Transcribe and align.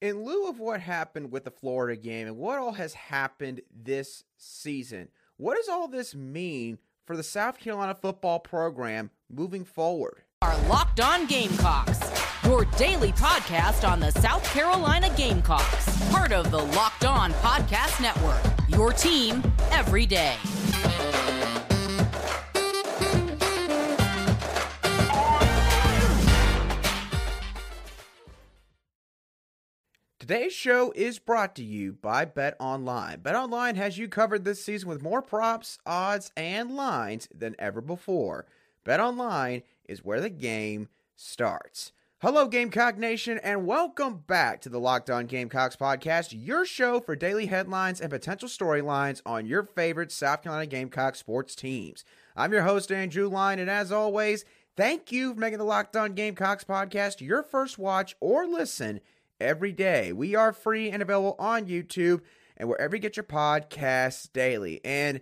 in 0.00 0.24
lieu 0.24 0.48
of 0.48 0.58
what 0.58 0.80
happened 0.80 1.30
with 1.30 1.44
the 1.44 1.50
Florida 1.50 2.00
game 2.00 2.26
and 2.26 2.36
what 2.36 2.58
all 2.58 2.72
has 2.72 2.94
happened 2.94 3.60
this 3.70 4.24
season, 4.36 5.08
what 5.36 5.56
does 5.56 5.68
all 5.68 5.88
this 5.88 6.14
mean 6.14 6.78
for 7.06 7.16
the 7.16 7.22
South 7.22 7.58
Carolina 7.58 7.94
football 7.94 8.38
program 8.38 9.10
moving 9.28 9.64
forward? 9.64 10.22
Our 10.42 10.56
Locked 10.68 11.00
On 11.00 11.26
Gamecocks, 11.26 12.00
your 12.44 12.64
daily 12.76 13.12
podcast 13.12 13.86
on 13.88 14.00
the 14.00 14.10
South 14.12 14.44
Carolina 14.52 15.10
Gamecocks, 15.16 16.10
part 16.10 16.32
of 16.32 16.50
the 16.50 16.58
Locked 16.58 17.04
On 17.04 17.32
Podcast 17.34 18.00
Network. 18.00 18.40
Your 18.68 18.92
team 18.92 19.42
every 19.70 20.06
day. 20.06 20.36
Today's 30.30 30.52
show 30.52 30.92
is 30.94 31.18
brought 31.18 31.56
to 31.56 31.64
you 31.64 31.92
by 31.92 32.24
BetOnline. 32.24 33.20
Bet 33.20 33.34
Online 33.34 33.74
has 33.74 33.98
you 33.98 34.06
covered 34.06 34.44
this 34.44 34.62
season 34.64 34.88
with 34.88 35.02
more 35.02 35.22
props, 35.22 35.80
odds, 35.84 36.30
and 36.36 36.76
lines 36.76 37.28
than 37.34 37.56
ever 37.58 37.80
before. 37.80 38.46
BetOnline 38.86 39.64
is 39.86 40.04
where 40.04 40.20
the 40.20 40.30
game 40.30 40.88
starts. 41.16 41.90
Hello, 42.22 42.46
Gamecock 42.46 42.96
Nation, 42.96 43.40
and 43.42 43.66
welcome 43.66 44.22
back 44.28 44.60
to 44.60 44.68
the 44.68 44.78
Locked 44.78 45.10
On 45.10 45.26
Gamecocks 45.26 45.74
podcast, 45.74 46.28
your 46.30 46.64
show 46.64 47.00
for 47.00 47.16
daily 47.16 47.46
headlines 47.46 48.00
and 48.00 48.08
potential 48.08 48.48
storylines 48.48 49.22
on 49.26 49.46
your 49.46 49.64
favorite 49.64 50.12
South 50.12 50.42
Carolina 50.44 50.66
Gamecock 50.66 51.16
sports 51.16 51.56
teams. 51.56 52.04
I'm 52.36 52.52
your 52.52 52.62
host, 52.62 52.92
Andrew 52.92 53.28
Line, 53.28 53.58
and 53.58 53.68
as 53.68 53.90
always, 53.90 54.44
thank 54.76 55.10
you 55.10 55.34
for 55.34 55.40
making 55.40 55.58
the 55.58 55.64
Locked 55.64 55.96
On 55.96 56.12
Gamecocks 56.12 56.62
podcast 56.62 57.20
your 57.20 57.42
first 57.42 57.80
watch 57.80 58.14
or 58.20 58.46
listen 58.46 59.00
every 59.40 59.72
day. 59.72 60.12
We 60.12 60.34
are 60.34 60.52
free 60.52 60.90
and 60.90 61.02
available 61.02 61.36
on 61.38 61.66
YouTube 61.66 62.20
and 62.56 62.68
wherever 62.68 62.96
you 62.96 63.02
get 63.02 63.16
your 63.16 63.24
podcasts 63.24 64.30
daily. 64.32 64.80
And 64.84 65.20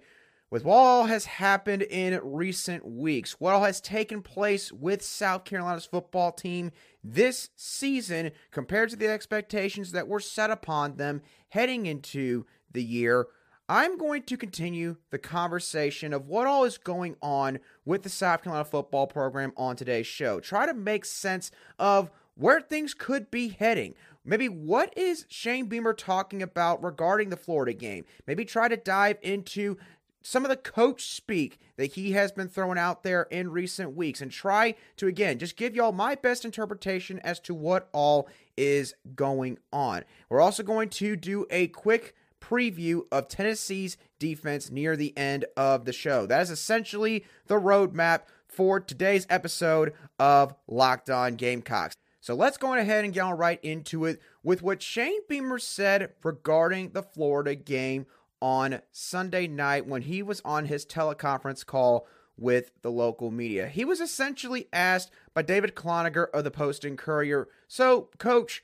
with 0.50 0.64
what 0.64 0.76
all 0.76 1.06
has 1.06 1.26
happened 1.26 1.82
in 1.82 2.18
recent 2.22 2.86
weeks, 2.86 3.38
what 3.38 3.52
all 3.52 3.64
has 3.64 3.80
taken 3.80 4.22
place 4.22 4.72
with 4.72 5.02
South 5.02 5.44
Carolina's 5.44 5.84
football 5.84 6.32
team 6.32 6.72
this 7.04 7.50
season 7.54 8.32
compared 8.50 8.90
to 8.90 8.96
the 8.96 9.08
expectations 9.08 9.92
that 9.92 10.08
were 10.08 10.20
set 10.20 10.50
upon 10.50 10.96
them 10.96 11.20
heading 11.50 11.86
into 11.86 12.46
the 12.72 12.82
year, 12.82 13.26
I'm 13.68 13.98
going 13.98 14.22
to 14.22 14.38
continue 14.38 14.96
the 15.10 15.18
conversation 15.18 16.14
of 16.14 16.26
what 16.26 16.46
all 16.46 16.64
is 16.64 16.78
going 16.78 17.16
on 17.20 17.58
with 17.84 18.02
the 18.02 18.08
South 18.08 18.42
Carolina 18.42 18.64
football 18.64 19.06
program 19.06 19.52
on 19.58 19.76
today's 19.76 20.06
show. 20.06 20.40
Try 20.40 20.64
to 20.64 20.72
make 20.72 21.04
sense 21.04 21.50
of 21.78 22.10
where 22.38 22.60
things 22.60 22.94
could 22.94 23.30
be 23.30 23.48
heading. 23.48 23.94
Maybe 24.24 24.48
what 24.48 24.96
is 24.96 25.26
Shane 25.28 25.66
Beamer 25.66 25.92
talking 25.92 26.42
about 26.42 26.82
regarding 26.82 27.30
the 27.30 27.36
Florida 27.36 27.72
game? 27.72 28.04
Maybe 28.26 28.44
try 28.44 28.68
to 28.68 28.76
dive 28.76 29.18
into 29.22 29.76
some 30.22 30.44
of 30.44 30.50
the 30.50 30.56
coach 30.56 31.06
speak 31.06 31.58
that 31.76 31.92
he 31.92 32.12
has 32.12 32.32
been 32.32 32.48
throwing 32.48 32.78
out 32.78 33.02
there 33.02 33.22
in 33.30 33.50
recent 33.50 33.96
weeks 33.96 34.20
and 34.20 34.30
try 34.30 34.74
to 34.96 35.06
again 35.06 35.38
just 35.38 35.56
give 35.56 35.74
y'all 35.74 35.92
my 35.92 36.14
best 36.14 36.44
interpretation 36.44 37.18
as 37.20 37.40
to 37.40 37.54
what 37.54 37.88
all 37.92 38.28
is 38.56 38.94
going 39.14 39.58
on. 39.72 40.04
We're 40.28 40.40
also 40.40 40.62
going 40.62 40.90
to 40.90 41.16
do 41.16 41.46
a 41.50 41.68
quick 41.68 42.14
preview 42.40 43.02
of 43.10 43.28
Tennessee's 43.28 43.96
defense 44.18 44.70
near 44.70 44.96
the 44.96 45.16
end 45.16 45.44
of 45.56 45.84
the 45.84 45.92
show. 45.92 46.26
That 46.26 46.42
is 46.42 46.50
essentially 46.50 47.24
the 47.46 47.54
roadmap 47.54 48.22
for 48.48 48.80
today's 48.80 49.26
episode 49.30 49.92
of 50.18 50.54
Locked 50.66 51.10
On 51.10 51.36
Gamecocks. 51.36 51.94
So 52.28 52.34
let's 52.34 52.58
go 52.58 52.74
ahead 52.74 53.06
and 53.06 53.14
get 53.14 53.22
on 53.22 53.38
right 53.38 53.58
into 53.64 54.04
it 54.04 54.20
with 54.42 54.60
what 54.60 54.82
Shane 54.82 55.22
Beamer 55.30 55.58
said 55.58 56.12
regarding 56.22 56.90
the 56.90 57.02
Florida 57.02 57.54
game 57.54 58.04
on 58.42 58.82
Sunday 58.92 59.46
night 59.46 59.86
when 59.86 60.02
he 60.02 60.22
was 60.22 60.42
on 60.44 60.66
his 60.66 60.84
teleconference 60.84 61.64
call 61.64 62.06
with 62.36 62.70
the 62.82 62.90
local 62.90 63.30
media. 63.30 63.68
He 63.68 63.82
was 63.86 64.02
essentially 64.02 64.68
asked 64.74 65.10
by 65.32 65.40
David 65.40 65.74
Cloninger 65.74 66.26
of 66.34 66.44
the 66.44 66.50
Post 66.50 66.84
and 66.84 66.98
Courier, 66.98 67.48
So, 67.66 68.10
coach, 68.18 68.62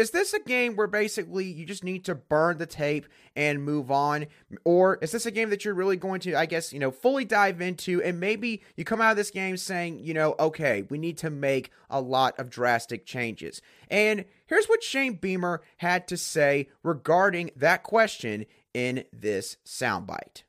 is 0.00 0.12
this 0.12 0.32
a 0.32 0.40
game 0.40 0.76
where 0.76 0.86
basically 0.86 1.44
you 1.44 1.66
just 1.66 1.84
need 1.84 2.06
to 2.06 2.14
burn 2.14 2.56
the 2.56 2.64
tape 2.64 3.06
and 3.36 3.62
move 3.62 3.90
on? 3.90 4.26
Or 4.64 4.96
is 5.02 5.12
this 5.12 5.26
a 5.26 5.30
game 5.30 5.50
that 5.50 5.62
you're 5.62 5.74
really 5.74 5.98
going 5.98 6.20
to 6.20 6.34
i 6.34 6.46
guess 6.46 6.72
you 6.72 6.78
know 6.78 6.90
fully 6.90 7.26
dive 7.26 7.60
into? 7.60 8.02
And 8.02 8.18
maybe 8.18 8.62
you 8.76 8.84
come 8.84 9.02
out 9.02 9.10
of 9.10 9.18
this 9.18 9.30
game 9.30 9.58
saying 9.58 9.98
you 9.98 10.14
know 10.14 10.34
okay 10.40 10.86
we 10.88 10.96
need 10.96 11.18
to 11.18 11.28
make 11.28 11.70
a 11.90 12.00
lot 12.00 12.38
of 12.38 12.48
drastic 12.48 13.04
changes. 13.04 13.60
And 13.90 14.24
here's 14.46 14.66
what 14.66 14.82
shane 14.82 15.14
beamer 15.14 15.60
had 15.76 16.08
to 16.08 16.16
say 16.16 16.68
regarding 16.82 17.50
that 17.56 17.82
question 17.82 18.46
in 18.72 19.04
this 19.12 19.58
soundbite. 19.66 20.44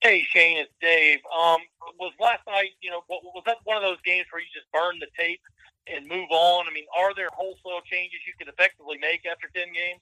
Hey 0.00 0.24
Shane, 0.34 0.56
it's 0.56 0.72
Dave. 0.80 1.20
Um, 1.26 1.60
was 2.00 2.12
last 2.18 2.40
night, 2.48 2.70
you 2.80 2.90
know, 2.90 3.02
was 3.08 3.44
that 3.46 3.58
one 3.64 3.76
of 3.76 3.82
those 3.84 4.00
games 4.04 4.26
where 4.32 4.40
you 4.40 4.48
just 4.52 4.66
burn 4.72 4.98
the 4.98 5.06
tape 5.16 5.40
and 5.94 6.06
move 6.06 6.28
on? 6.30 6.66
I 6.68 6.72
mean, 6.72 6.86
are 6.96 7.14
there 7.14 7.28
wholesale 7.32 7.80
changes 7.84 8.20
you 8.26 8.32
can 8.38 8.48
effectively 8.48 8.98
make 8.98 9.26
after 9.26 9.48
ten 9.54 9.72
games? 9.72 10.00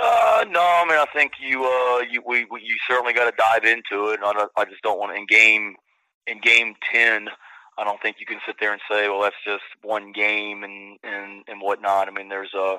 Uh, 0.00 0.44
no, 0.48 0.60
I 0.60 0.84
mean, 0.88 0.98
I 0.98 1.06
think 1.12 1.32
you, 1.40 1.64
uh, 1.64 2.00
you, 2.10 2.22
we, 2.24 2.44
we 2.44 2.62
you 2.62 2.76
certainly 2.88 3.12
got 3.12 3.28
to 3.28 3.36
dive 3.36 3.64
into 3.64 4.08
it. 4.10 4.20
And 4.20 4.24
I, 4.24 4.46
I 4.56 4.64
just 4.64 4.82
don't 4.82 4.98
want 4.98 5.12
to 5.12 5.18
in 5.18 5.26
game, 5.26 5.76
in 6.26 6.40
game 6.40 6.74
ten. 6.92 7.28
I 7.78 7.84
don't 7.84 8.00
think 8.02 8.16
you 8.20 8.26
can 8.26 8.40
sit 8.46 8.56
there 8.60 8.72
and 8.72 8.80
say, 8.90 9.08
well, 9.08 9.22
that's 9.22 9.36
just 9.44 9.64
one 9.82 10.12
game 10.12 10.64
and 10.64 10.98
and 11.02 11.44
and 11.48 11.60
whatnot. 11.60 12.08
I 12.08 12.10
mean, 12.10 12.28
there's 12.28 12.52
a 12.54 12.76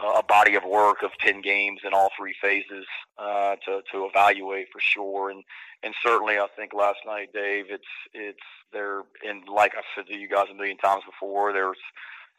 a 0.00 0.22
body 0.22 0.54
of 0.54 0.64
work 0.64 1.02
of 1.02 1.10
ten 1.18 1.40
games 1.40 1.80
in 1.84 1.94
all 1.94 2.10
three 2.16 2.34
phases 2.40 2.86
uh, 3.18 3.56
to 3.64 3.82
to 3.92 4.06
evaluate 4.06 4.68
for 4.72 4.80
sure. 4.80 5.30
And 5.30 5.44
and 5.82 5.94
certainly, 6.02 6.38
I 6.38 6.46
think 6.56 6.72
last 6.72 7.00
night, 7.06 7.32
Dave, 7.32 7.66
it's 7.70 7.84
it's 8.12 8.38
there. 8.72 9.02
And 9.26 9.48
like 9.48 9.72
I've 9.76 9.84
said 9.94 10.06
to 10.06 10.16
you 10.16 10.28
guys 10.28 10.46
a 10.50 10.54
million 10.54 10.76
times 10.78 11.02
before, 11.04 11.52
there's 11.52 11.78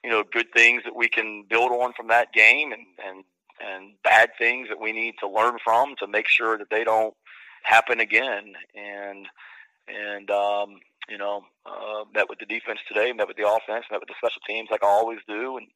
you 0.04 0.10
know 0.10 0.24
good 0.32 0.52
things 0.54 0.84
that 0.86 0.96
we 0.96 1.08
can 1.08 1.46
build 1.50 1.72
on 1.72 1.94
from 1.94 2.08
that 2.08 2.34
game, 2.34 2.72
and 2.72 2.86
and 3.06 3.24
and 3.60 3.94
bad 4.04 4.32
things 4.38 4.68
that 4.70 4.80
we 4.80 4.92
need 4.92 5.16
to 5.20 5.28
learn 5.28 5.58
from 5.64 5.96
to 6.00 6.08
make 6.08 6.28
sure 6.28 6.58
that 6.58 6.70
they 6.70 6.84
don't 6.84 7.14
happen 7.64 8.00
again. 8.00 8.54
And 8.76 9.28
and 9.88 10.30
um, 10.32 10.80
you 11.10 11.18
know, 11.18 11.44
uh, 11.66 12.06
met 12.14 12.30
with 12.30 12.40
the 12.40 12.46
defense 12.46 12.80
today, 12.88 13.12
met 13.12 13.28
with 13.28 13.38
the 13.38 13.48
offense, 13.48 13.86
met 13.92 14.00
with 14.00 14.10
the 14.10 14.16
special 14.18 14.42
teams 14.48 14.70
like 14.72 14.84
I 14.84 14.88
always 14.88 15.20
do, 15.28 15.58
and 15.58 15.68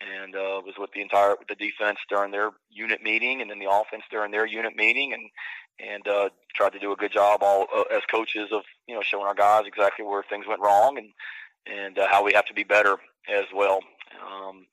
and 0.00 0.34
uh, 0.36 0.60
was 0.64 0.74
with 0.78 0.92
the 0.92 1.00
entire 1.00 1.34
with 1.38 1.48
the 1.48 1.54
defense 1.54 1.98
during 2.08 2.30
their 2.30 2.50
unit 2.70 3.02
meeting, 3.02 3.40
and 3.40 3.50
then 3.50 3.58
the 3.58 3.70
offense 3.70 4.04
during 4.10 4.30
their 4.30 4.46
unit 4.46 4.76
meeting, 4.76 5.12
and 5.12 5.30
and 5.78 6.06
uh, 6.08 6.28
tried 6.54 6.72
to 6.72 6.78
do 6.78 6.92
a 6.92 6.96
good 6.96 7.12
job 7.12 7.40
all 7.42 7.66
uh, 7.74 7.82
as 7.94 8.02
coaches 8.10 8.48
of 8.52 8.62
you 8.86 8.94
know 8.94 9.02
showing 9.02 9.26
our 9.26 9.34
guys 9.34 9.64
exactly 9.66 10.04
where 10.04 10.22
things 10.22 10.46
went 10.46 10.60
wrong 10.60 10.98
and 10.98 11.12
and 11.66 11.98
uh, 11.98 12.06
how 12.08 12.24
we 12.24 12.32
have 12.32 12.46
to 12.46 12.54
be 12.54 12.64
better 12.64 12.96
as 13.28 13.44
well. 13.54 13.80
Um, 14.24 14.66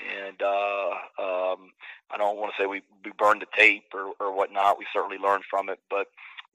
and 0.00 0.40
uh, 0.42 0.90
um, 1.18 1.72
I 2.10 2.16
don't 2.16 2.36
want 2.36 2.52
to 2.54 2.62
say 2.62 2.66
we, 2.66 2.82
we 3.04 3.12
burned 3.18 3.42
the 3.42 3.46
tape 3.56 3.84
or, 3.94 4.12
or 4.20 4.34
whatnot. 4.34 4.78
We 4.78 4.86
certainly 4.92 5.18
learned 5.18 5.44
from 5.50 5.68
it, 5.68 5.80
but 5.90 6.06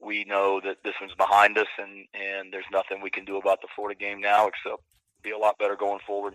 we 0.02 0.24
know 0.24 0.60
that 0.64 0.78
this 0.84 0.94
one's 1.00 1.14
behind 1.14 1.56
us, 1.58 1.68
and 1.78 2.06
and 2.14 2.52
there's 2.52 2.64
nothing 2.72 3.00
we 3.02 3.10
can 3.10 3.24
do 3.24 3.36
about 3.36 3.60
the 3.60 3.68
Florida 3.74 3.98
game 3.98 4.20
now 4.20 4.48
except 4.48 4.82
be 5.22 5.30
a 5.30 5.38
lot 5.38 5.58
better 5.58 5.76
going 5.76 6.00
forward. 6.06 6.34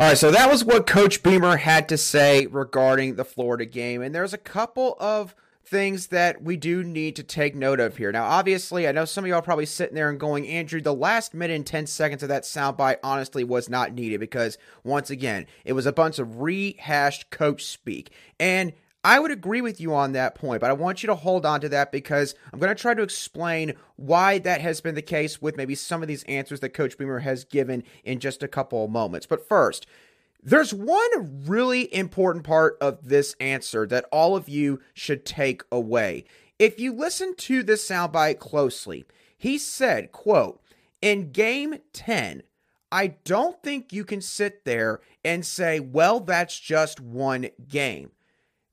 All 0.00 0.08
right, 0.08 0.18
so 0.18 0.30
that 0.30 0.50
was 0.50 0.64
what 0.64 0.86
Coach 0.86 1.22
Beamer 1.22 1.56
had 1.56 1.88
to 1.88 1.96
say 1.96 2.46
regarding 2.46 3.16
the 3.16 3.24
Florida 3.24 3.64
game, 3.64 4.02
and 4.02 4.14
there's 4.14 4.34
a 4.34 4.38
couple 4.38 4.96
of 5.00 5.34
things 5.68 6.06
that 6.08 6.42
we 6.42 6.56
do 6.56 6.82
need 6.82 7.14
to 7.16 7.22
take 7.22 7.54
note 7.54 7.80
of 7.80 7.96
here. 7.96 8.10
Now, 8.10 8.24
obviously, 8.24 8.88
I 8.88 8.92
know 8.92 9.04
some 9.04 9.24
of 9.24 9.28
y'all 9.28 9.42
probably 9.42 9.66
sitting 9.66 9.94
there 9.94 10.08
and 10.08 10.18
going, 10.18 10.46
Andrew, 10.46 10.80
the 10.80 10.94
last 10.94 11.34
minute 11.34 11.54
and 11.54 11.66
10 11.66 11.86
seconds 11.86 12.22
of 12.22 12.28
that 12.30 12.44
soundbite 12.44 12.98
honestly 13.02 13.44
was 13.44 13.68
not 13.68 13.92
needed 13.92 14.20
because, 14.20 14.56
once 14.82 15.10
again, 15.10 15.46
it 15.64 15.74
was 15.74 15.84
a 15.84 15.92
bunch 15.92 16.18
of 16.18 16.40
rehashed 16.40 17.30
coach 17.30 17.64
speak. 17.66 18.10
And 18.40 18.72
I 19.08 19.18
would 19.18 19.30
agree 19.30 19.62
with 19.62 19.80
you 19.80 19.94
on 19.94 20.12
that 20.12 20.34
point, 20.34 20.60
but 20.60 20.68
I 20.68 20.74
want 20.74 21.02
you 21.02 21.06
to 21.06 21.14
hold 21.14 21.46
on 21.46 21.62
to 21.62 21.70
that 21.70 21.90
because 21.90 22.34
I'm 22.52 22.58
going 22.58 22.68
to 22.68 22.74
try 22.74 22.92
to 22.92 23.02
explain 23.02 23.72
why 23.96 24.38
that 24.40 24.60
has 24.60 24.82
been 24.82 24.94
the 24.94 25.00
case 25.00 25.40
with 25.40 25.56
maybe 25.56 25.74
some 25.74 26.02
of 26.02 26.08
these 26.08 26.24
answers 26.24 26.60
that 26.60 26.74
Coach 26.74 26.98
Beamer 26.98 27.20
has 27.20 27.44
given 27.44 27.84
in 28.04 28.20
just 28.20 28.42
a 28.42 28.48
couple 28.48 28.84
of 28.84 28.90
moments. 28.90 29.24
But 29.24 29.48
first, 29.48 29.86
there's 30.42 30.74
one 30.74 31.42
really 31.46 31.92
important 31.94 32.44
part 32.44 32.76
of 32.82 33.08
this 33.08 33.34
answer 33.40 33.86
that 33.86 34.04
all 34.12 34.36
of 34.36 34.46
you 34.46 34.82
should 34.92 35.24
take 35.24 35.62
away. 35.72 36.26
If 36.58 36.78
you 36.78 36.92
listen 36.92 37.34
to 37.36 37.62
this 37.62 37.88
soundbite 37.88 38.40
closely, 38.40 39.06
he 39.38 39.56
said, 39.56 40.12
quote, 40.12 40.60
in 41.00 41.32
game 41.32 41.76
10, 41.94 42.42
I 42.92 43.14
don't 43.24 43.62
think 43.62 43.90
you 43.90 44.04
can 44.04 44.20
sit 44.20 44.66
there 44.66 45.00
and 45.24 45.46
say, 45.46 45.80
well, 45.80 46.20
that's 46.20 46.60
just 46.60 47.00
one 47.00 47.48
game. 47.70 48.10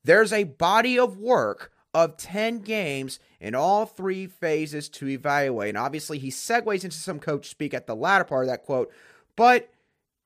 There's 0.06 0.32
a 0.32 0.44
body 0.44 1.00
of 1.00 1.18
work 1.18 1.72
of 1.92 2.16
10 2.18 2.60
games 2.60 3.20
in 3.40 3.56
all 3.56 3.88
three 3.88 4.28
phases 4.28 4.88
to 4.90 5.10
evaluate. 5.10 5.70
And 5.70 5.78
obviously, 5.80 6.20
he 6.20 6.30
segues 6.30 6.84
into 6.84 6.98
some 6.98 7.20
coach 7.20 7.50
speak 7.50 7.74
at 7.74 7.88
the 7.88 7.96
latter 7.96 8.24
part 8.24 8.46
of 8.46 8.50
that 8.50 8.64
quote. 8.64 8.92
But 9.36 9.72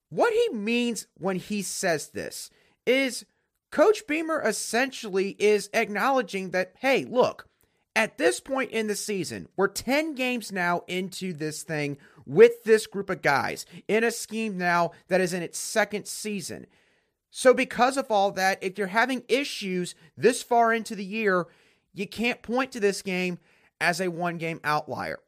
what 0.10 0.34
he 0.34 0.50
means 0.50 1.08
when 1.18 1.38
he 1.38 1.62
says 1.62 2.10
this 2.10 2.50
is 2.86 3.26
Coach 3.72 4.06
Beamer 4.06 4.42
essentially 4.42 5.36
is 5.40 5.70
acknowledging 5.74 6.50
that, 6.52 6.74
hey, 6.80 7.06
look, 7.06 7.48
at 7.96 8.18
this 8.18 8.42
point 8.42 8.72
in 8.72 8.88
the 8.88 8.96
season, 8.96 9.48
we're 9.56 9.68
10 9.68 10.14
games 10.16 10.52
now 10.52 10.82
into 10.88 11.32
this 11.32 11.64
thing 11.64 11.98
with 12.26 12.64
this 12.66 12.86
group 12.86 13.10
of 13.10 13.22
guys 13.22 13.66
in 13.88 14.04
a 14.04 14.12
scheme 14.12 14.58
now 14.58 14.92
that 15.08 15.22
is 15.22 15.34
in 15.34 15.42
its 15.42 15.58
second 15.58 16.06
season. 16.06 16.68
So, 17.32 17.54
because 17.54 17.98
of 17.98 18.10
all 18.10 18.32
that, 18.32 18.64
if 18.64 18.78
you're 18.78 18.88
having 18.88 19.24
issues 19.28 19.94
this 20.18 20.42
far 20.42 20.74
into 20.74 20.96
the 20.96 21.06
year, 21.06 21.48
you 21.94 22.08
can't 22.08 22.42
point 22.42 22.72
to 22.72 22.80
this 22.80 23.02
game 23.02 23.40
as 23.80 24.02
a 24.02 24.10
one 24.10 24.38
game 24.38 24.60
outlier. 24.64 25.20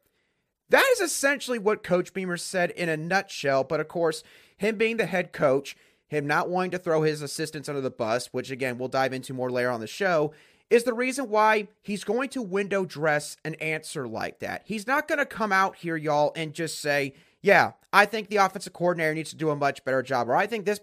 That 0.68 0.86
is 0.92 1.00
essentially 1.00 1.58
what 1.58 1.82
Coach 1.82 2.12
Beamer 2.12 2.36
said 2.36 2.70
in 2.70 2.88
a 2.88 2.96
nutshell. 2.96 3.62
But 3.62 3.80
of 3.80 3.88
course, 3.88 4.22
him 4.56 4.76
being 4.76 4.96
the 4.96 5.06
head 5.06 5.32
coach, 5.32 5.76
him 6.08 6.26
not 6.26 6.48
wanting 6.48 6.70
to 6.72 6.78
throw 6.78 7.02
his 7.02 7.22
assistants 7.22 7.68
under 7.68 7.80
the 7.80 7.90
bus, 7.90 8.28
which 8.28 8.50
again, 8.50 8.78
we'll 8.78 8.88
dive 8.88 9.12
into 9.12 9.34
more 9.34 9.50
later 9.50 9.70
on 9.70 9.80
the 9.80 9.86
show, 9.86 10.32
is 10.70 10.84
the 10.84 10.94
reason 10.94 11.28
why 11.28 11.68
he's 11.82 12.04
going 12.04 12.30
to 12.30 12.40
window 12.40 12.86
dress 12.86 13.36
an 13.44 13.54
answer 13.56 14.08
like 14.08 14.38
that. 14.38 14.62
He's 14.64 14.86
not 14.86 15.06
going 15.06 15.18
to 15.18 15.26
come 15.26 15.52
out 15.52 15.76
here, 15.76 15.96
y'all, 15.96 16.32
and 16.34 16.54
just 16.54 16.80
say, 16.80 17.12
yeah, 17.42 17.72
I 17.92 18.06
think 18.06 18.28
the 18.28 18.36
offensive 18.36 18.72
coordinator 18.72 19.14
needs 19.14 19.30
to 19.30 19.36
do 19.36 19.50
a 19.50 19.56
much 19.56 19.84
better 19.84 20.02
job, 20.02 20.30
or 20.30 20.34
I 20.34 20.46
think 20.46 20.64
this 20.64 20.78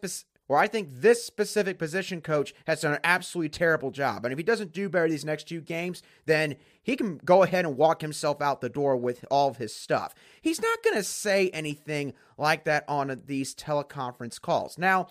or 0.49 0.57
I 0.57 0.67
think 0.67 0.89
this 0.91 1.23
specific 1.23 1.77
position 1.77 2.19
coach 2.19 2.53
has 2.65 2.81
done 2.81 2.93
an 2.93 2.99
absolutely 3.03 3.49
terrible 3.49 3.91
job. 3.91 4.25
And 4.25 4.33
if 4.33 4.37
he 4.37 4.43
doesn't 4.43 4.73
do 4.73 4.89
better 4.89 5.07
these 5.07 5.23
next 5.23 5.47
two 5.47 5.61
games, 5.61 6.01
then 6.25 6.55
he 6.81 6.97
can 6.97 7.19
go 7.23 7.43
ahead 7.43 7.65
and 7.65 7.77
walk 7.77 8.01
himself 8.01 8.41
out 8.41 8.59
the 8.59 8.67
door 8.67 8.97
with 8.97 9.23
all 9.29 9.47
of 9.47 9.57
his 9.57 9.73
stuff. 9.73 10.13
He's 10.41 10.61
not 10.61 10.83
going 10.83 10.97
to 10.97 11.03
say 11.03 11.49
anything 11.51 12.13
like 12.37 12.65
that 12.65 12.83
on 12.89 13.21
these 13.27 13.53
teleconference 13.53 14.41
calls. 14.41 14.77
Now, 14.77 15.07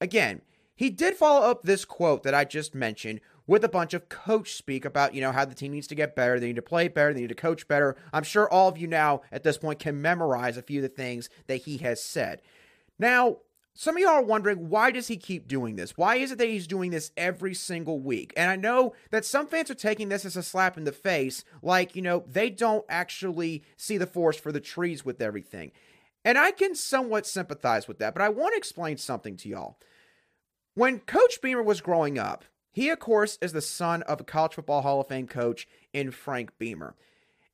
again, 0.00 0.42
he 0.76 0.90
did 0.90 1.14
follow 1.14 1.50
up 1.50 1.62
this 1.62 1.84
quote 1.84 2.22
that 2.24 2.34
I 2.34 2.44
just 2.44 2.74
mentioned 2.74 3.20
with 3.46 3.64
a 3.64 3.68
bunch 3.68 3.94
of 3.94 4.08
coach 4.08 4.54
speak 4.54 4.84
about, 4.84 5.14
you 5.14 5.20
know, 5.20 5.32
how 5.32 5.44
the 5.44 5.54
team 5.54 5.72
needs 5.72 5.86
to 5.88 5.94
get 5.94 6.14
better, 6.14 6.38
they 6.38 6.48
need 6.48 6.56
to 6.56 6.62
play 6.62 6.88
better, 6.88 7.14
they 7.14 7.22
need 7.22 7.28
to 7.28 7.34
coach 7.34 7.66
better. 7.66 7.96
I'm 8.12 8.22
sure 8.22 8.50
all 8.52 8.68
of 8.68 8.78
you 8.78 8.86
now 8.86 9.22
at 9.32 9.42
this 9.42 9.58
point 9.58 9.78
can 9.78 10.02
memorize 10.02 10.56
a 10.56 10.62
few 10.62 10.80
of 10.80 10.82
the 10.82 10.88
things 10.88 11.30
that 11.46 11.62
he 11.62 11.78
has 11.78 12.02
said. 12.02 12.42
Now, 12.98 13.38
some 13.74 13.96
of 13.96 14.02
y'all 14.02 14.10
are 14.10 14.22
wondering 14.22 14.68
why 14.68 14.90
does 14.90 15.08
he 15.08 15.16
keep 15.16 15.48
doing 15.48 15.76
this? 15.76 15.96
Why 15.96 16.16
is 16.16 16.30
it 16.30 16.38
that 16.38 16.48
he's 16.48 16.66
doing 16.66 16.90
this 16.90 17.10
every 17.16 17.54
single 17.54 18.00
week? 18.00 18.32
And 18.36 18.50
I 18.50 18.56
know 18.56 18.94
that 19.10 19.24
some 19.24 19.46
fans 19.46 19.70
are 19.70 19.74
taking 19.74 20.08
this 20.08 20.24
as 20.24 20.36
a 20.36 20.42
slap 20.42 20.76
in 20.76 20.84
the 20.84 20.92
face, 20.92 21.44
like, 21.62 21.96
you 21.96 22.02
know, 22.02 22.24
they 22.26 22.50
don't 22.50 22.84
actually 22.88 23.62
see 23.76 23.96
the 23.96 24.06
forest 24.06 24.40
for 24.40 24.52
the 24.52 24.60
trees 24.60 25.04
with 25.04 25.22
everything. 25.22 25.72
And 26.24 26.38
I 26.38 26.50
can 26.50 26.74
somewhat 26.74 27.26
sympathize 27.26 27.88
with 27.88 27.98
that, 27.98 28.14
but 28.14 28.22
I 28.22 28.28
want 28.28 28.52
to 28.52 28.58
explain 28.58 28.96
something 28.98 29.36
to 29.38 29.48
y'all. 29.48 29.78
When 30.74 31.00
Coach 31.00 31.40
Beamer 31.42 31.62
was 31.62 31.80
growing 31.80 32.18
up, 32.18 32.44
he, 32.72 32.88
of 32.90 32.98
course, 32.98 33.38
is 33.42 33.52
the 33.52 33.60
son 33.60 34.02
of 34.02 34.20
a 34.20 34.24
college 34.24 34.54
football 34.54 34.82
Hall 34.82 35.00
of 35.00 35.08
Fame 35.08 35.26
coach 35.26 35.68
in 35.92 36.10
Frank 36.10 36.56
Beamer. 36.58 36.94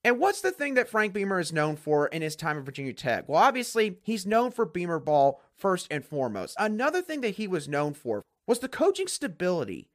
And 0.09 0.19
what's 0.19 0.41
the 0.41 0.51
thing 0.51 0.73
that 0.73 0.89
Frank 0.89 1.13
Beamer 1.13 1.39
is 1.39 1.53
known 1.53 1.77
for 1.77 2.07
in 2.07 2.23
his 2.23 2.35
time 2.35 2.57
at 2.57 2.65
Virginia 2.65 2.95
Tech? 2.95 3.29
Well, 3.29 3.43
obviously, 3.43 3.99
he's 4.03 4.25
known 4.25 4.51
for 4.53 4.65
Beamer 4.65 5.01
ball 5.01 5.43
first 5.55 5.87
and 5.91 6.03
foremost. 6.03 6.57
Another 6.59 7.03
thing 7.03 7.21
that 7.21 7.35
he 7.35 7.47
was 7.47 7.69
known 7.69 7.93
for 7.93 8.23
was 8.47 8.61
the 8.61 8.71
coaching 8.71 9.07
stability. 9.07 9.91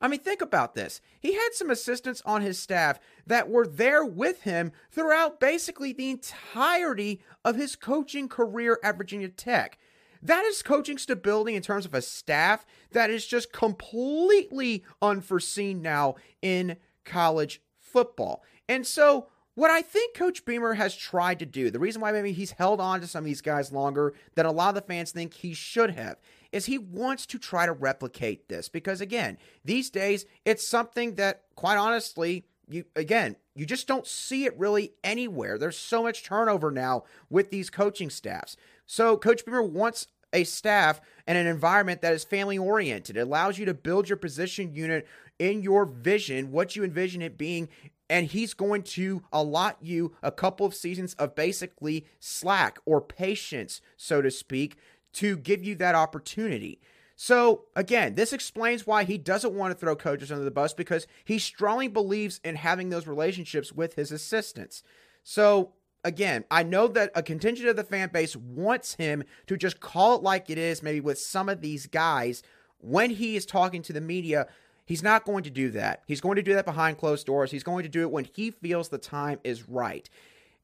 I 0.00 0.08
mean, 0.08 0.20
think 0.20 0.40
about 0.40 0.74
this. 0.74 1.02
He 1.20 1.34
had 1.34 1.50
some 1.52 1.68
assistants 1.68 2.22
on 2.24 2.40
his 2.40 2.58
staff 2.58 2.98
that 3.26 3.50
were 3.50 3.66
there 3.66 4.06
with 4.06 4.44
him 4.44 4.72
throughout 4.90 5.38
basically 5.38 5.92
the 5.92 6.08
entirety 6.08 7.20
of 7.44 7.56
his 7.56 7.76
coaching 7.76 8.26
career 8.26 8.80
at 8.82 8.96
Virginia 8.96 9.28
Tech. 9.28 9.76
That 10.22 10.46
is 10.46 10.62
coaching 10.62 10.96
stability 10.96 11.54
in 11.54 11.60
terms 11.60 11.84
of 11.84 11.92
a 11.92 12.00
staff 12.00 12.64
that 12.92 13.10
is 13.10 13.26
just 13.26 13.52
completely 13.52 14.82
unforeseen 15.02 15.82
now 15.82 16.14
in 16.40 16.78
college 17.04 17.60
football. 17.78 18.42
And 18.66 18.86
so, 18.86 19.28
what 19.58 19.72
I 19.72 19.82
think 19.82 20.14
Coach 20.14 20.44
Beamer 20.44 20.74
has 20.74 20.94
tried 20.94 21.40
to 21.40 21.46
do, 21.46 21.68
the 21.68 21.80
reason 21.80 22.00
why 22.00 22.12
maybe 22.12 22.30
he's 22.30 22.52
held 22.52 22.80
on 22.80 23.00
to 23.00 23.08
some 23.08 23.22
of 23.22 23.24
these 23.24 23.40
guys 23.40 23.72
longer 23.72 24.14
than 24.36 24.46
a 24.46 24.52
lot 24.52 24.68
of 24.68 24.76
the 24.76 24.82
fans 24.82 25.10
think 25.10 25.34
he 25.34 25.52
should 25.52 25.90
have, 25.96 26.16
is 26.52 26.66
he 26.66 26.78
wants 26.78 27.26
to 27.26 27.40
try 27.40 27.66
to 27.66 27.72
replicate 27.72 28.48
this. 28.48 28.68
Because 28.68 29.00
again, 29.00 29.36
these 29.64 29.90
days, 29.90 30.26
it's 30.44 30.64
something 30.64 31.16
that, 31.16 31.42
quite 31.56 31.76
honestly, 31.76 32.44
you 32.68 32.84
again, 32.94 33.34
you 33.56 33.66
just 33.66 33.88
don't 33.88 34.06
see 34.06 34.44
it 34.44 34.56
really 34.56 34.92
anywhere. 35.02 35.58
There's 35.58 35.76
so 35.76 36.04
much 36.04 36.22
turnover 36.22 36.70
now 36.70 37.02
with 37.28 37.50
these 37.50 37.68
coaching 37.68 38.10
staffs. 38.10 38.56
So 38.86 39.16
Coach 39.16 39.44
Beamer 39.44 39.62
wants 39.64 40.06
a 40.32 40.44
staff 40.44 41.00
and 41.26 41.36
an 41.36 41.48
environment 41.48 42.00
that 42.02 42.12
is 42.12 42.22
family 42.22 42.58
oriented. 42.58 43.16
It 43.16 43.22
allows 43.22 43.58
you 43.58 43.64
to 43.64 43.74
build 43.74 44.08
your 44.08 44.18
position 44.18 44.72
unit 44.72 45.08
in 45.40 45.62
your 45.62 45.84
vision, 45.84 46.52
what 46.52 46.76
you 46.76 46.84
envision 46.84 47.22
it 47.22 47.36
being 47.36 47.68
and 48.10 48.26
he's 48.26 48.54
going 48.54 48.82
to 48.82 49.22
allot 49.32 49.76
you 49.80 50.14
a 50.22 50.32
couple 50.32 50.66
of 50.66 50.74
seasons 50.74 51.14
of 51.14 51.34
basically 51.34 52.06
slack 52.20 52.78
or 52.84 53.00
patience, 53.00 53.80
so 53.96 54.22
to 54.22 54.30
speak, 54.30 54.76
to 55.14 55.36
give 55.36 55.62
you 55.62 55.74
that 55.76 55.94
opportunity. 55.94 56.80
So, 57.20 57.64
again, 57.74 58.14
this 58.14 58.32
explains 58.32 58.86
why 58.86 59.02
he 59.02 59.18
doesn't 59.18 59.52
want 59.52 59.72
to 59.72 59.78
throw 59.78 59.96
coaches 59.96 60.30
under 60.30 60.44
the 60.44 60.52
bus 60.52 60.72
because 60.72 61.06
he 61.24 61.38
strongly 61.38 61.88
believes 61.88 62.40
in 62.44 62.54
having 62.54 62.90
those 62.90 63.08
relationships 63.08 63.72
with 63.72 63.94
his 63.94 64.12
assistants. 64.12 64.84
So, 65.24 65.72
again, 66.04 66.44
I 66.48 66.62
know 66.62 66.86
that 66.86 67.10
a 67.16 67.22
contingent 67.24 67.68
of 67.68 67.74
the 67.74 67.82
fan 67.82 68.10
base 68.12 68.36
wants 68.36 68.94
him 68.94 69.24
to 69.48 69.56
just 69.56 69.80
call 69.80 70.14
it 70.14 70.22
like 70.22 70.48
it 70.48 70.58
is, 70.58 70.80
maybe 70.80 71.00
with 71.00 71.18
some 71.18 71.48
of 71.48 71.60
these 71.60 71.88
guys 71.88 72.42
when 72.80 73.10
he 73.10 73.34
is 73.34 73.44
talking 73.44 73.82
to 73.82 73.92
the 73.92 74.00
media 74.00 74.46
He's 74.88 75.02
not 75.02 75.26
going 75.26 75.44
to 75.44 75.50
do 75.50 75.70
that. 75.72 76.02
He's 76.06 76.22
going 76.22 76.36
to 76.36 76.42
do 76.42 76.54
that 76.54 76.64
behind 76.64 76.96
closed 76.96 77.26
doors. 77.26 77.50
He's 77.50 77.62
going 77.62 77.82
to 77.82 77.90
do 77.90 78.00
it 78.00 78.10
when 78.10 78.24
he 78.24 78.50
feels 78.50 78.88
the 78.88 78.96
time 78.96 79.38
is 79.44 79.68
right. 79.68 80.08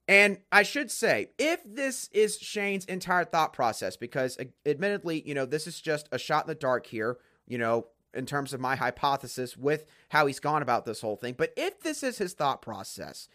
And 0.08 0.38
I 0.50 0.62
should 0.62 0.90
say, 0.90 1.28
if 1.38 1.60
this 1.62 2.08
is 2.10 2.38
Shane's 2.38 2.86
entire 2.86 3.26
thought 3.26 3.52
process, 3.52 3.98
because 3.98 4.38
uh, 4.38 4.44
admittedly, 4.64 5.22
you 5.26 5.34
know, 5.34 5.44
this 5.44 5.66
is 5.66 5.78
just 5.78 6.08
a 6.10 6.18
shot 6.18 6.44
in 6.44 6.48
the 6.48 6.54
dark 6.54 6.86
here, 6.86 7.18
you 7.46 7.58
know, 7.58 7.88
in 8.14 8.24
terms 8.24 8.54
of 8.54 8.60
my 8.60 8.76
hypothesis 8.76 9.58
with 9.58 9.84
how 10.08 10.24
he's 10.24 10.40
gone 10.40 10.62
about 10.62 10.86
this 10.86 11.02
whole 11.02 11.16
thing. 11.16 11.34
But 11.36 11.52
if 11.54 11.80
this 11.80 12.02
is 12.02 12.16
his 12.16 12.32
thought 12.32 12.62
process, 12.62 13.28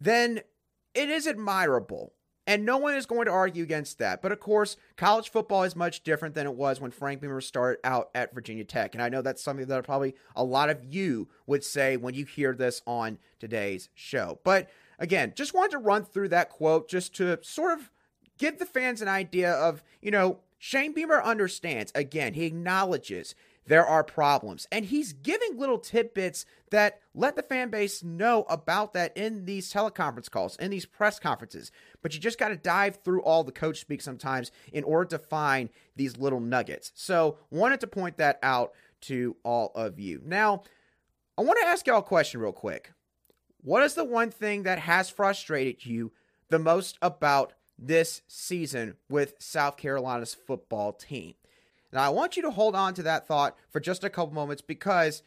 then 0.00 0.40
it 0.94 1.10
is 1.10 1.26
admirable 1.26 2.14
and 2.48 2.64
no 2.64 2.78
one 2.78 2.94
is 2.94 3.04
going 3.04 3.26
to 3.26 3.30
argue 3.30 3.62
against 3.62 3.98
that. 3.98 4.22
But 4.22 4.32
of 4.32 4.40
course, 4.40 4.78
college 4.96 5.28
football 5.28 5.64
is 5.64 5.76
much 5.76 6.02
different 6.02 6.34
than 6.34 6.46
it 6.46 6.54
was 6.54 6.80
when 6.80 6.90
Frank 6.90 7.20
Beamer 7.20 7.42
started 7.42 7.78
out 7.84 8.08
at 8.14 8.34
Virginia 8.34 8.64
Tech. 8.64 8.94
And 8.94 9.02
I 9.02 9.10
know 9.10 9.20
that's 9.20 9.42
something 9.42 9.66
that 9.66 9.84
probably 9.84 10.14
a 10.34 10.42
lot 10.42 10.70
of 10.70 10.82
you 10.82 11.28
would 11.46 11.62
say 11.62 11.98
when 11.98 12.14
you 12.14 12.24
hear 12.24 12.54
this 12.54 12.80
on 12.86 13.18
today's 13.38 13.90
show. 13.94 14.40
But 14.44 14.70
again, 14.98 15.34
just 15.36 15.52
wanted 15.52 15.72
to 15.72 15.78
run 15.78 16.06
through 16.06 16.30
that 16.30 16.48
quote 16.48 16.88
just 16.88 17.14
to 17.16 17.38
sort 17.42 17.78
of 17.78 17.90
give 18.38 18.58
the 18.58 18.64
fans 18.64 19.02
an 19.02 19.08
idea 19.08 19.52
of, 19.52 19.84
you 20.00 20.10
know, 20.10 20.38
Shane 20.56 20.94
Beamer 20.94 21.22
understands. 21.22 21.92
Again, 21.94 22.32
he 22.32 22.46
acknowledges 22.46 23.34
there 23.68 23.86
are 23.86 24.02
problems. 24.02 24.66
And 24.72 24.86
he's 24.86 25.12
giving 25.12 25.58
little 25.58 25.78
tidbits 25.78 26.46
that 26.70 27.00
let 27.14 27.36
the 27.36 27.42
fan 27.42 27.68
base 27.68 28.02
know 28.02 28.44
about 28.48 28.94
that 28.94 29.14
in 29.16 29.44
these 29.44 29.72
teleconference 29.72 30.30
calls, 30.30 30.56
in 30.56 30.70
these 30.70 30.86
press 30.86 31.18
conferences. 31.18 31.70
But 32.02 32.14
you 32.14 32.20
just 32.20 32.38
got 32.38 32.48
to 32.48 32.56
dive 32.56 33.00
through 33.04 33.22
all 33.22 33.44
the 33.44 33.52
coach 33.52 33.78
speak 33.80 34.00
sometimes 34.00 34.50
in 34.72 34.84
order 34.84 35.10
to 35.10 35.18
find 35.18 35.68
these 35.96 36.16
little 36.16 36.40
nuggets. 36.40 36.92
So, 36.94 37.36
wanted 37.50 37.80
to 37.80 37.86
point 37.86 38.16
that 38.16 38.38
out 38.42 38.72
to 39.02 39.36
all 39.44 39.70
of 39.74 40.00
you. 40.00 40.22
Now, 40.24 40.62
I 41.36 41.42
want 41.42 41.58
to 41.60 41.66
ask 41.66 41.86
y'all 41.86 41.98
a 41.98 42.02
question 42.02 42.40
real 42.40 42.52
quick. 42.52 42.92
What 43.60 43.82
is 43.82 43.94
the 43.94 44.04
one 44.04 44.30
thing 44.30 44.62
that 44.62 44.78
has 44.78 45.10
frustrated 45.10 45.84
you 45.84 46.12
the 46.48 46.58
most 46.58 46.96
about 47.02 47.52
this 47.78 48.22
season 48.28 48.96
with 49.10 49.34
South 49.38 49.76
Carolina's 49.76 50.34
football 50.34 50.94
team? 50.94 51.34
Now, 51.92 52.02
I 52.02 52.08
want 52.10 52.36
you 52.36 52.42
to 52.42 52.50
hold 52.50 52.74
on 52.74 52.94
to 52.94 53.02
that 53.04 53.26
thought 53.26 53.56
for 53.70 53.80
just 53.80 54.04
a 54.04 54.10
couple 54.10 54.34
moments 54.34 54.62
because 54.62 55.22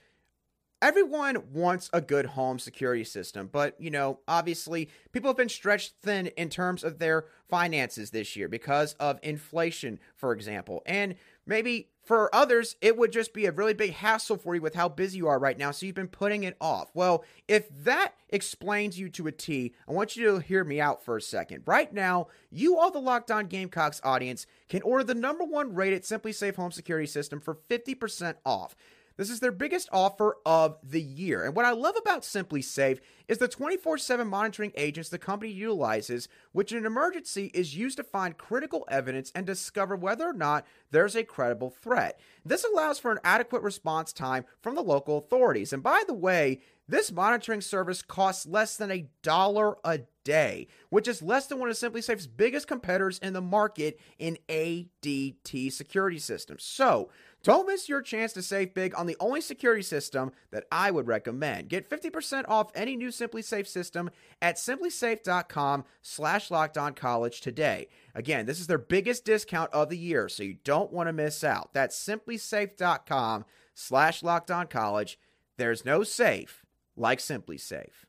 everyone 0.81 1.37
wants 1.53 1.89
a 1.93 2.01
good 2.01 2.25
home 2.25 2.59
security 2.59 3.03
system, 3.03 3.49
but 3.51 3.79
you 3.79 3.91
know, 3.91 4.19
obviously, 4.27 4.89
people 5.11 5.29
have 5.29 5.37
been 5.37 5.49
stretched 5.49 5.93
thin 6.01 6.27
in 6.37 6.49
terms 6.49 6.83
of 6.83 6.99
their 6.99 7.25
finances 7.49 8.11
this 8.11 8.35
year 8.35 8.47
because 8.47 8.93
of 8.93 9.19
inflation, 9.21 9.99
for 10.15 10.33
example. 10.33 10.81
And 10.85 11.15
maybe 11.45 11.90
for 12.03 12.33
others, 12.33 12.75
it 12.81 12.97
would 12.97 13.11
just 13.11 13.33
be 13.33 13.45
a 13.45 13.51
really 13.51 13.73
big 13.73 13.93
hassle 13.93 14.37
for 14.37 14.55
you 14.55 14.61
with 14.61 14.73
how 14.73 14.89
busy 14.89 15.17
you 15.17 15.27
are 15.27 15.37
right 15.37 15.57
now, 15.57 15.71
so 15.71 15.85
you've 15.85 15.95
been 15.95 16.07
putting 16.07 16.43
it 16.43 16.57
off. 16.59 16.89
Well, 16.93 17.23
if 17.47 17.69
that 17.83 18.15
explains 18.29 18.99
you 18.99 19.09
to 19.09 19.27
a 19.27 19.31
T, 19.31 19.73
I 19.87 19.91
want 19.91 20.15
you 20.15 20.25
to 20.25 20.39
hear 20.39 20.63
me 20.63 20.81
out 20.81 21.05
for 21.05 21.15
a 21.15 21.21
second. 21.21 21.63
Right 21.65 21.93
now, 21.93 22.27
you, 22.49 22.77
all 22.77 22.91
the 22.91 22.99
Locked 22.99 23.29
On 23.29 23.45
Gamecocks 23.45 24.01
audience, 24.03 24.47
can 24.67 24.81
order 24.81 25.03
the 25.03 25.13
number 25.13 25.43
one 25.43 25.75
rated 25.75 26.03
SimpliSafe 26.03 26.55
home 26.55 26.71
security 26.71 27.07
system 27.07 27.39
for 27.39 27.55
50% 27.69 28.35
off. 28.45 28.75
This 29.21 29.29
is 29.29 29.39
their 29.39 29.51
biggest 29.51 29.87
offer 29.91 30.37
of 30.47 30.79
the 30.81 30.99
year. 30.99 31.45
And 31.45 31.55
what 31.55 31.63
I 31.63 31.73
love 31.73 31.93
about 31.95 32.23
SimpliSafe 32.23 33.01
is 33.27 33.37
the 33.37 33.47
24 33.47 33.99
7 33.99 34.27
monitoring 34.27 34.71
agents 34.75 35.09
the 35.09 35.19
company 35.19 35.51
utilizes, 35.51 36.27
which 36.53 36.71
in 36.71 36.79
an 36.79 36.87
emergency 36.87 37.51
is 37.53 37.77
used 37.77 37.97
to 37.97 38.03
find 38.03 38.35
critical 38.35 38.83
evidence 38.89 39.31
and 39.35 39.45
discover 39.45 39.95
whether 39.95 40.27
or 40.27 40.33
not 40.33 40.65
there's 40.89 41.15
a 41.15 41.23
credible 41.23 41.69
threat. 41.69 42.19
This 42.43 42.63
allows 42.63 42.97
for 42.97 43.11
an 43.11 43.19
adequate 43.23 43.61
response 43.61 44.11
time 44.11 44.43
from 44.59 44.73
the 44.73 44.81
local 44.81 45.19
authorities. 45.19 45.71
And 45.71 45.83
by 45.83 46.01
the 46.07 46.15
way, 46.15 46.61
this 46.87 47.11
monitoring 47.11 47.61
service 47.61 48.01
costs 48.01 48.47
less 48.47 48.75
than 48.75 48.89
a 48.89 49.07
dollar 49.21 49.75
a 49.85 49.99
day, 50.23 50.67
which 50.89 51.07
is 51.07 51.21
less 51.21 51.47
than 51.47 51.59
one 51.59 51.69
of 51.69 51.75
SimpliSafe's 51.75 52.27
biggest 52.27 52.67
competitors 52.67 53.19
in 53.19 53.33
the 53.33 53.41
market 53.41 53.99
in 54.19 54.37
ADT 54.49 55.71
security 55.71 56.19
systems. 56.19 56.63
So, 56.63 57.09
don't 57.43 57.67
miss 57.67 57.89
your 57.89 58.01
chance 58.01 58.33
to 58.33 58.41
save 58.41 58.73
big 58.73 58.93
on 58.95 59.07
the 59.07 59.17
only 59.19 59.41
security 59.41 59.81
system 59.81 60.31
that 60.51 60.65
I 60.71 60.91
would 60.91 61.07
recommend. 61.07 61.69
Get 61.69 61.89
50% 61.89 62.45
off 62.47 62.71
any 62.75 62.95
new 62.95 63.09
SimpliSafe 63.09 63.67
system 63.67 64.09
at 64.41 64.57
simplisafe.com 64.57 65.85
slash 66.01 66.49
college 66.95 67.41
today. 67.41 67.87
Again, 68.13 68.45
this 68.45 68.59
is 68.59 68.67
their 68.67 68.77
biggest 68.77 69.25
discount 69.25 69.71
of 69.73 69.89
the 69.89 69.97
year, 69.97 70.29
so 70.29 70.43
you 70.43 70.57
don't 70.63 70.93
want 70.93 71.07
to 71.07 71.13
miss 71.13 71.43
out. 71.43 71.73
That's 71.73 71.97
simplisafe.com 71.97 73.45
slash 73.73 74.21
college. 74.69 75.19
There's 75.57 75.85
no 75.85 76.03
safe 76.03 76.63
like 76.95 77.19
SimpliSafe. 77.19 78.05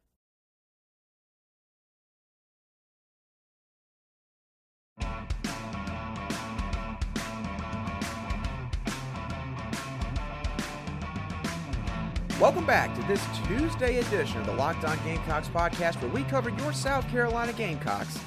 Welcome 12.43 12.67
back 12.67 12.93
to 12.97 13.03
this 13.07 13.25
Tuesday 13.47 13.99
edition 13.99 14.41
of 14.41 14.47
the 14.47 14.55
Locked 14.55 14.85
On 14.85 14.99
Gamecocks 15.05 15.47
podcast, 15.47 16.03
where 16.03 16.11
we 16.11 16.25
cover 16.25 16.51
your 16.51 16.73
South 16.73 17.09
Carolina 17.09 17.53
Gamecocks 17.53 18.19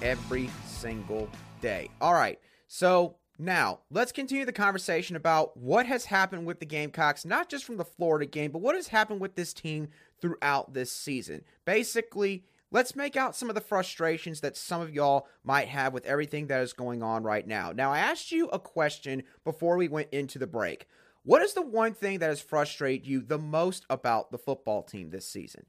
every 0.00 0.48
single 0.64 1.28
day. 1.60 1.90
All 2.00 2.14
right, 2.14 2.38
so 2.68 3.16
now 3.36 3.80
let's 3.90 4.12
continue 4.12 4.44
the 4.44 4.52
conversation 4.52 5.16
about 5.16 5.56
what 5.56 5.86
has 5.86 6.04
happened 6.04 6.46
with 6.46 6.60
the 6.60 6.66
Gamecocks, 6.66 7.24
not 7.24 7.48
just 7.48 7.64
from 7.64 7.76
the 7.76 7.84
Florida 7.84 8.26
game, 8.26 8.52
but 8.52 8.62
what 8.62 8.76
has 8.76 8.86
happened 8.86 9.20
with 9.20 9.34
this 9.34 9.52
team 9.52 9.88
throughout 10.20 10.72
this 10.72 10.92
season. 10.92 11.42
Basically, 11.64 12.44
let's 12.70 12.94
make 12.94 13.16
out 13.16 13.34
some 13.34 13.48
of 13.48 13.56
the 13.56 13.60
frustrations 13.60 14.40
that 14.42 14.56
some 14.56 14.82
of 14.82 14.94
y'all 14.94 15.26
might 15.42 15.66
have 15.66 15.92
with 15.92 16.06
everything 16.06 16.46
that 16.46 16.60
is 16.60 16.72
going 16.72 17.02
on 17.02 17.24
right 17.24 17.44
now. 17.48 17.72
Now, 17.72 17.90
I 17.90 17.98
asked 17.98 18.30
you 18.30 18.46
a 18.50 18.58
question 18.60 19.24
before 19.42 19.76
we 19.76 19.88
went 19.88 20.10
into 20.12 20.38
the 20.38 20.46
break. 20.46 20.86
What 21.24 21.40
is 21.40 21.54
the 21.54 21.62
one 21.62 21.94
thing 21.94 22.18
that 22.18 22.28
has 22.28 22.40
frustrated 22.42 23.06
you 23.06 23.22
the 23.22 23.38
most 23.38 23.86
about 23.88 24.30
the 24.30 24.38
football 24.38 24.82
team 24.82 25.10
this 25.10 25.26
season? 25.26 25.64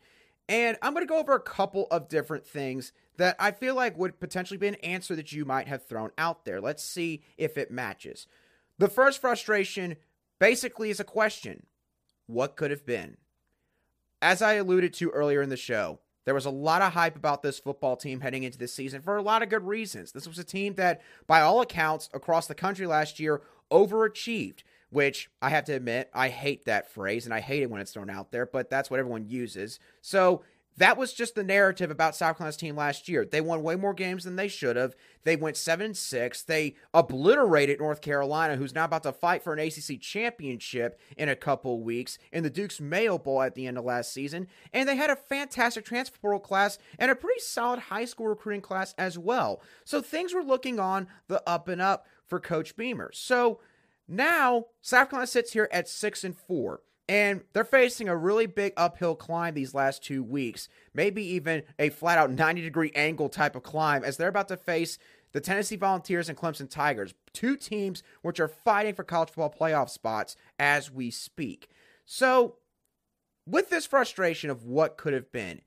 And 0.49 0.77
I'm 0.81 0.93
going 0.93 1.05
to 1.05 1.09
go 1.09 1.17
over 1.17 1.33
a 1.33 1.39
couple 1.39 1.87
of 1.89 2.09
different 2.09 2.45
things 2.45 2.91
that 3.17 3.37
I 3.39 3.51
feel 3.51 3.73
like 3.73 3.97
would 3.97 4.19
potentially 4.19 4.57
be 4.57 4.67
an 4.67 4.75
answer 4.75 5.15
that 5.15 5.31
you 5.31 5.45
might 5.45 5.69
have 5.69 5.87
thrown 5.87 6.11
out 6.17 6.43
there. 6.43 6.59
Let's 6.59 6.83
see 6.83 7.23
if 7.37 7.57
it 7.57 7.71
matches. 7.71 8.27
The 8.77 8.89
first 8.89 9.21
frustration 9.21 9.95
basically 10.39 10.89
is 10.89 10.99
a 10.99 11.05
question 11.05 11.65
What 12.27 12.57
could 12.57 12.69
have 12.69 12.85
been? 12.85 13.15
As 14.21 14.41
I 14.41 14.53
alluded 14.55 14.93
to 14.95 15.09
earlier 15.11 15.41
in 15.41 15.49
the 15.49 15.57
show, 15.57 15.99
there 16.25 16.33
was 16.33 16.45
a 16.45 16.51
lot 16.51 16.81
of 16.81 16.93
hype 16.93 17.15
about 17.15 17.43
this 17.43 17.59
football 17.59 17.95
team 17.95 18.19
heading 18.19 18.43
into 18.43 18.57
this 18.57 18.73
season 18.73 19.01
for 19.01 19.15
a 19.15 19.21
lot 19.21 19.41
of 19.41 19.49
good 19.49 19.65
reasons. 19.65 20.11
This 20.11 20.27
was 20.27 20.39
a 20.39 20.43
team 20.43 20.73
that, 20.75 21.01
by 21.27 21.41
all 21.41 21.61
accounts, 21.61 22.09
across 22.13 22.47
the 22.47 22.55
country 22.55 22.87
last 22.87 23.19
year, 23.19 23.41
overachieved 23.71 24.63
which 24.95 25.29
I 25.41 25.49
have 25.49 25.65
to 25.65 25.73
admit, 25.73 26.09
I 26.13 26.29
hate 26.29 26.63
that 26.65 26.89
phrase 26.89 27.25
and 27.25 27.33
I 27.33 27.41
hate 27.41 27.61
it 27.61 27.69
when 27.69 27.81
it's 27.81 27.91
thrown 27.91 28.09
out 28.09 28.31
there, 28.31 28.45
but 28.45 28.69
that's 28.69 28.89
what 28.89 28.97
everyone 28.97 29.27
uses. 29.27 29.77
So 29.99 30.41
that 30.77 30.95
was 30.95 31.11
just 31.11 31.35
the 31.35 31.43
narrative 31.43 31.91
about 31.91 32.15
South 32.15 32.37
Carolina's 32.37 32.55
team 32.55 32.77
last 32.77 33.09
year. 33.09 33.25
They 33.25 33.41
won 33.41 33.61
way 33.61 33.75
more 33.75 33.93
games 33.93 34.23
than 34.23 34.37
they 34.37 34.47
should 34.47 34.77
have. 34.77 34.95
They 35.25 35.35
went 35.35 35.57
7 35.57 35.93
6. 35.93 36.43
They 36.43 36.75
obliterated 36.93 37.79
North 37.79 37.99
Carolina, 37.99 38.55
who's 38.55 38.73
now 38.73 38.85
about 38.85 39.03
to 39.03 39.11
fight 39.11 39.43
for 39.43 39.51
an 39.51 39.59
ACC 39.59 39.99
championship 39.99 40.97
in 41.17 41.27
a 41.27 41.35
couple 41.35 41.83
weeks 41.83 42.17
in 42.31 42.43
the 42.43 42.49
Duke's 42.49 42.79
Mayo 42.79 43.17
Bowl 43.17 43.41
at 43.41 43.55
the 43.55 43.67
end 43.67 43.77
of 43.77 43.83
last 43.83 44.13
season. 44.13 44.47
And 44.71 44.87
they 44.87 44.95
had 44.95 45.09
a 45.09 45.17
fantastic 45.17 45.83
transfer 45.83 46.17
portal 46.21 46.39
class 46.39 46.77
and 46.97 47.11
a 47.11 47.15
pretty 47.15 47.41
solid 47.41 47.79
high 47.79 48.05
school 48.05 48.27
recruiting 48.27 48.61
class 48.61 48.95
as 48.97 49.19
well. 49.19 49.61
So 49.83 50.01
things 50.01 50.33
were 50.33 50.43
looking 50.43 50.79
on 50.79 51.07
the 51.27 51.43
up 51.45 51.67
and 51.67 51.81
up 51.81 52.07
for 52.25 52.39
Coach 52.39 52.77
Beamer. 52.77 53.11
So 53.13 53.59
now, 54.07 54.65
South 54.81 55.09
Carolina 55.09 55.27
sits 55.27 55.53
here 55.53 55.67
at 55.71 55.89
six 55.89 56.23
and 56.23 56.37
four, 56.37 56.81
and 57.09 57.41
they're 57.53 57.63
facing 57.63 58.07
a 58.07 58.15
really 58.15 58.45
big 58.45 58.73
uphill 58.77 59.15
climb 59.15 59.53
these 59.53 59.73
last 59.73 60.03
two 60.03 60.23
weeks. 60.23 60.69
Maybe 60.93 61.23
even 61.23 61.63
a 61.79 61.89
flat 61.89 62.17
out 62.17 62.31
90 62.31 62.61
degree 62.61 62.91
angle 62.95 63.29
type 63.29 63.55
of 63.55 63.63
climb 63.63 64.03
as 64.03 64.17
they're 64.17 64.29
about 64.29 64.47
to 64.49 64.57
face 64.57 64.97
the 65.31 65.41
Tennessee 65.41 65.75
Volunteers 65.75 66.29
and 66.29 66.37
Clemson 66.37 66.69
Tigers, 66.69 67.13
two 67.33 67.57
teams 67.57 68.03
which 68.21 68.39
are 68.39 68.47
fighting 68.47 68.93
for 68.93 69.03
college 69.03 69.29
football 69.29 69.53
playoff 69.59 69.89
spots 69.89 70.37
as 70.57 70.91
we 70.91 71.11
speak. 71.11 71.69
So, 72.05 72.55
with 73.45 73.69
this 73.69 73.85
frustration 73.85 74.49
of 74.49 74.65
what 74.65 74.97
could 74.97 75.13
have 75.13 75.31
been, 75.31 75.61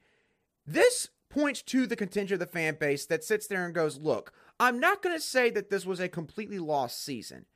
this 0.67 1.11
points 1.29 1.63
to 1.63 1.87
the 1.87 1.97
contingent 1.97 2.41
of 2.41 2.49
the 2.49 2.53
fan 2.53 2.77
base 2.81 3.05
that 3.07 3.25
sits 3.25 3.47
there 3.47 3.65
and 3.65 3.75
goes, 3.75 3.99
Look, 3.99 4.33
I'm 4.59 4.81
not 4.81 5.03
going 5.03 5.15
to 5.15 5.21
say 5.21 5.51
that 5.51 5.71
this 5.71 5.85
was 5.85 6.01
a 6.01 6.09
completely 6.09 6.59
lost 6.59 7.05
season. 7.05 7.47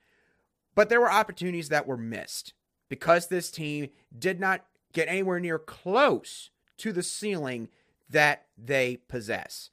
But 0.74 0.88
there 0.88 1.00
were 1.00 1.12
opportunities 1.12 1.68
that 1.68 1.86
were 1.86 1.96
missed 1.96 2.54
because 2.88 3.26
this 3.26 3.50
team 3.50 3.90
did 4.16 4.40
not 4.40 4.64
get 4.92 5.08
anywhere 5.08 5.40
near 5.40 5.58
close 5.58 6.50
to 6.78 6.92
the 6.92 7.02
ceiling 7.02 7.68
that 8.08 8.46
they 8.56 8.98
possess. 9.08 9.70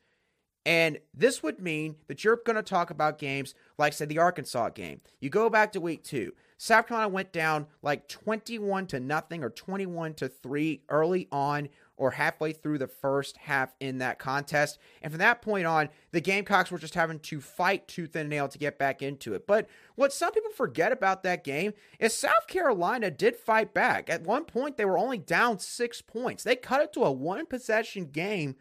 And 0.65 1.00
this 1.13 1.41
would 1.41 1.60
mean 1.60 1.96
that 2.08 2.24
you're 2.24 2.39
going 2.46 2.56
to 2.56 2.62
talk 2.62 2.89
about 2.89 3.18
games 3.18 3.56
like, 3.77 3.94
say, 3.94 4.06
the 4.06 4.20
Arkansas 4.20 4.70
game. 4.70 5.01
You 5.20 5.29
go 5.29 5.50
back 5.50 5.72
to 5.72 5.82
week 5.82 6.03
two. 6.03 6.34
South 6.58 6.88
Carolina 6.88 7.10
went 7.10 7.32
down 7.32 7.68
like 7.82 8.08
21 8.10 8.88
to 8.88 9.00
nothing 9.00 9.44
or 9.44 9.50
21 9.50 10.13
to 10.15 10.27
3 10.27 10.82
early 10.89 11.27
on 11.32 11.70
or 12.00 12.12
halfway 12.12 12.53
through 12.53 12.77
the 12.77 12.88
first 12.88 13.36
half 13.38 13.75
in 13.79 13.98
that 13.98 14.18
contest. 14.18 14.79
And 15.01 15.12
from 15.12 15.20
that 15.20 15.41
point 15.41 15.68
on, 15.68 15.89
the 16.12 16.22
Gamecocks 16.22 16.72
were 16.72 16.79
just 16.79 16.96
having 16.96 17.20
to 17.20 17.41
fight 17.41 17.88
tooth 17.89 18.15
and 18.15 18.29
nail 18.29 18.48
to 18.48 18.58
get 18.58 18.79
back 18.79 19.01
into 19.01 19.34
it. 19.34 19.46
But 19.46 19.68
what 19.96 20.13
some 20.13 20.32
people 20.32 20.51
forget 20.51 20.94
about 20.94 21.24
that 21.24 21.44
game 21.44 21.74
is 22.00 22.13
South 22.13 22.48
Carolina 22.48 23.12
did 23.12 23.36
fight 23.36 23.74
back. 23.74 24.10
At 24.10 24.24
one 24.24 24.46
point, 24.46 24.77
they 24.77 24.86
were 24.86 24.98
only 24.98 25.18
down 25.18 25.60
six 25.60 26.01
points. 26.01 26.44
They 26.44 26.56
cut 26.56 26.82
it 26.82 26.94
to 26.94 27.03
a 27.03 27.12
one 27.12 27.46
possession 27.46 28.06
game 28.06 28.56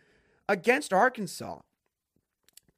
against 0.48 0.92
Arkansas. 0.92 1.60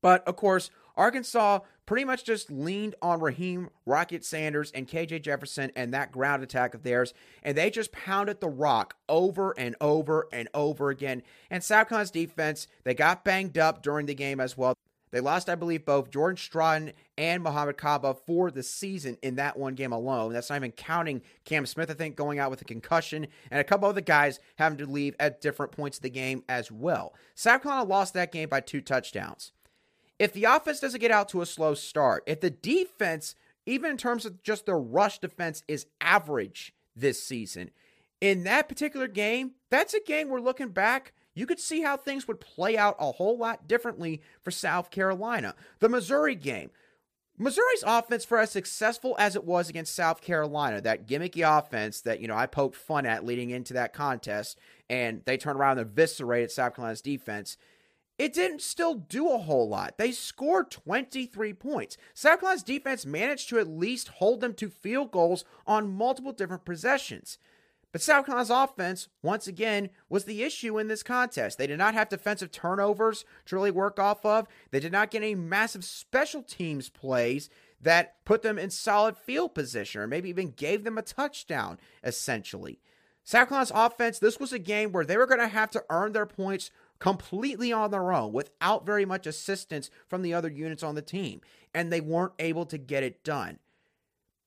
But 0.02 0.26
of 0.28 0.36
course, 0.36 0.70
Arkansas 0.94 1.60
pretty 1.90 2.04
much 2.04 2.22
just 2.22 2.52
leaned 2.52 2.94
on 3.02 3.18
Raheim 3.18 3.68
Rocket 3.84 4.24
Sanders 4.24 4.70
and 4.70 4.86
KJ 4.86 5.22
Jefferson 5.22 5.72
and 5.74 5.92
that 5.92 6.12
ground 6.12 6.40
attack 6.40 6.72
of 6.72 6.84
theirs, 6.84 7.12
and 7.42 7.58
they 7.58 7.68
just 7.68 7.90
pounded 7.90 8.40
the 8.40 8.48
rock 8.48 8.94
over 9.08 9.58
and 9.58 9.74
over 9.80 10.28
and 10.32 10.48
over 10.54 10.90
again. 10.90 11.20
And 11.50 11.64
South 11.64 11.88
Carolina's 11.88 12.12
defense, 12.12 12.68
they 12.84 12.94
got 12.94 13.24
banged 13.24 13.58
up 13.58 13.82
during 13.82 14.06
the 14.06 14.14
game 14.14 14.38
as 14.38 14.56
well. 14.56 14.76
They 15.10 15.18
lost, 15.18 15.48
I 15.48 15.56
believe, 15.56 15.84
both 15.84 16.12
Jordan 16.12 16.36
Strachan 16.36 16.92
and 17.18 17.42
Mohamed 17.42 17.76
Kaba 17.76 18.14
for 18.24 18.52
the 18.52 18.62
season 18.62 19.18
in 19.20 19.34
that 19.34 19.58
one 19.58 19.74
game 19.74 19.90
alone. 19.90 20.32
That's 20.32 20.48
not 20.48 20.56
even 20.58 20.70
counting 20.70 21.22
Cam 21.44 21.66
Smith, 21.66 21.90
I 21.90 21.94
think, 21.94 22.14
going 22.14 22.38
out 22.38 22.52
with 22.52 22.62
a 22.62 22.66
concussion, 22.66 23.26
and 23.50 23.60
a 23.60 23.64
couple 23.64 23.88
other 23.88 24.00
guys 24.00 24.38
having 24.58 24.78
to 24.78 24.86
leave 24.86 25.16
at 25.18 25.40
different 25.40 25.72
points 25.72 25.98
of 25.98 26.02
the 26.02 26.10
game 26.10 26.44
as 26.48 26.70
well. 26.70 27.14
South 27.34 27.64
Carolina 27.64 27.88
lost 27.88 28.14
that 28.14 28.30
game 28.30 28.48
by 28.48 28.60
two 28.60 28.80
touchdowns 28.80 29.50
if 30.20 30.34
the 30.34 30.44
offense 30.44 30.80
doesn't 30.80 31.00
get 31.00 31.10
out 31.10 31.30
to 31.30 31.40
a 31.40 31.46
slow 31.46 31.72
start, 31.72 32.22
if 32.26 32.40
the 32.40 32.50
defense, 32.50 33.34
even 33.64 33.90
in 33.90 33.96
terms 33.96 34.26
of 34.26 34.42
just 34.42 34.66
their 34.66 34.78
rush 34.78 35.18
defense, 35.18 35.64
is 35.66 35.86
average 35.98 36.74
this 36.94 37.22
season, 37.22 37.70
in 38.20 38.44
that 38.44 38.68
particular 38.68 39.08
game, 39.08 39.52
that's 39.70 39.94
a 39.94 40.00
game 40.00 40.28
we're 40.28 40.40
looking 40.40 40.68
back. 40.68 41.14
You 41.34 41.46
could 41.46 41.58
see 41.58 41.80
how 41.80 41.96
things 41.96 42.28
would 42.28 42.38
play 42.38 42.76
out 42.76 42.96
a 43.00 43.12
whole 43.12 43.38
lot 43.38 43.66
differently 43.66 44.20
for 44.42 44.50
South 44.50 44.90
Carolina. 44.90 45.54
The 45.78 45.88
Missouri 45.88 46.34
game. 46.34 46.70
Missouri's 47.38 47.84
offense, 47.86 48.26
for 48.26 48.38
as 48.38 48.50
successful 48.50 49.16
as 49.18 49.34
it 49.34 49.44
was 49.44 49.70
against 49.70 49.94
South 49.94 50.20
Carolina, 50.20 50.82
that 50.82 51.08
gimmicky 51.08 51.58
offense 51.58 52.02
that, 52.02 52.20
you 52.20 52.28
know, 52.28 52.36
I 52.36 52.44
poked 52.44 52.76
fun 52.76 53.06
at 53.06 53.24
leading 53.24 53.48
into 53.48 53.72
that 53.72 53.94
contest, 53.94 54.58
and 54.90 55.22
they 55.24 55.38
turned 55.38 55.58
around 55.58 55.78
and 55.78 55.88
eviscerated 55.88 56.50
South 56.50 56.76
Carolina's 56.76 57.00
defense 57.00 57.56
it 58.20 58.34
didn't 58.34 58.60
still 58.60 58.96
do 58.96 59.30
a 59.30 59.38
whole 59.38 59.66
lot. 59.66 59.96
They 59.96 60.12
scored 60.12 60.70
23 60.70 61.54
points. 61.54 61.96
South 62.12 62.40
Carolina's 62.40 62.62
defense 62.62 63.06
managed 63.06 63.48
to 63.48 63.58
at 63.58 63.66
least 63.66 64.08
hold 64.08 64.42
them 64.42 64.52
to 64.56 64.68
field 64.68 65.10
goals 65.10 65.42
on 65.66 65.90
multiple 65.90 66.32
different 66.32 66.66
possessions. 66.66 67.38
But 67.92 68.02
South 68.02 68.26
Carolina's 68.26 68.50
offense, 68.50 69.08
once 69.22 69.46
again, 69.46 69.88
was 70.10 70.26
the 70.26 70.42
issue 70.42 70.78
in 70.78 70.88
this 70.88 71.02
contest. 71.02 71.56
They 71.56 71.66
did 71.66 71.78
not 71.78 71.94
have 71.94 72.10
defensive 72.10 72.52
turnovers 72.52 73.24
to 73.46 73.56
really 73.56 73.70
work 73.70 73.98
off 73.98 74.22
of. 74.26 74.46
They 74.70 74.80
did 74.80 74.92
not 74.92 75.10
get 75.10 75.22
any 75.22 75.34
massive 75.34 75.82
special 75.82 76.42
teams 76.42 76.90
plays 76.90 77.48
that 77.80 78.22
put 78.26 78.42
them 78.42 78.58
in 78.58 78.68
solid 78.68 79.16
field 79.16 79.54
position 79.54 80.02
or 80.02 80.06
maybe 80.06 80.28
even 80.28 80.50
gave 80.50 80.84
them 80.84 80.98
a 80.98 81.02
touchdown, 81.02 81.78
essentially. 82.04 82.80
South 83.24 83.48
Carolina's 83.48 83.72
offense, 83.74 84.18
this 84.18 84.38
was 84.38 84.52
a 84.52 84.58
game 84.58 84.92
where 84.92 85.04
they 85.04 85.16
were 85.16 85.26
going 85.26 85.40
to 85.40 85.48
have 85.48 85.70
to 85.70 85.84
earn 85.88 86.12
their 86.12 86.26
points 86.26 86.70
completely 87.00 87.72
on 87.72 87.90
their 87.90 88.12
own 88.12 88.32
without 88.32 88.86
very 88.86 89.04
much 89.04 89.26
assistance 89.26 89.90
from 90.06 90.22
the 90.22 90.34
other 90.34 90.48
units 90.48 90.82
on 90.82 90.94
the 90.94 91.02
team, 91.02 91.40
and 91.74 91.90
they 91.90 92.00
weren't 92.00 92.34
able 92.38 92.66
to 92.66 92.78
get 92.78 93.02
it 93.02 93.24
done. 93.24 93.58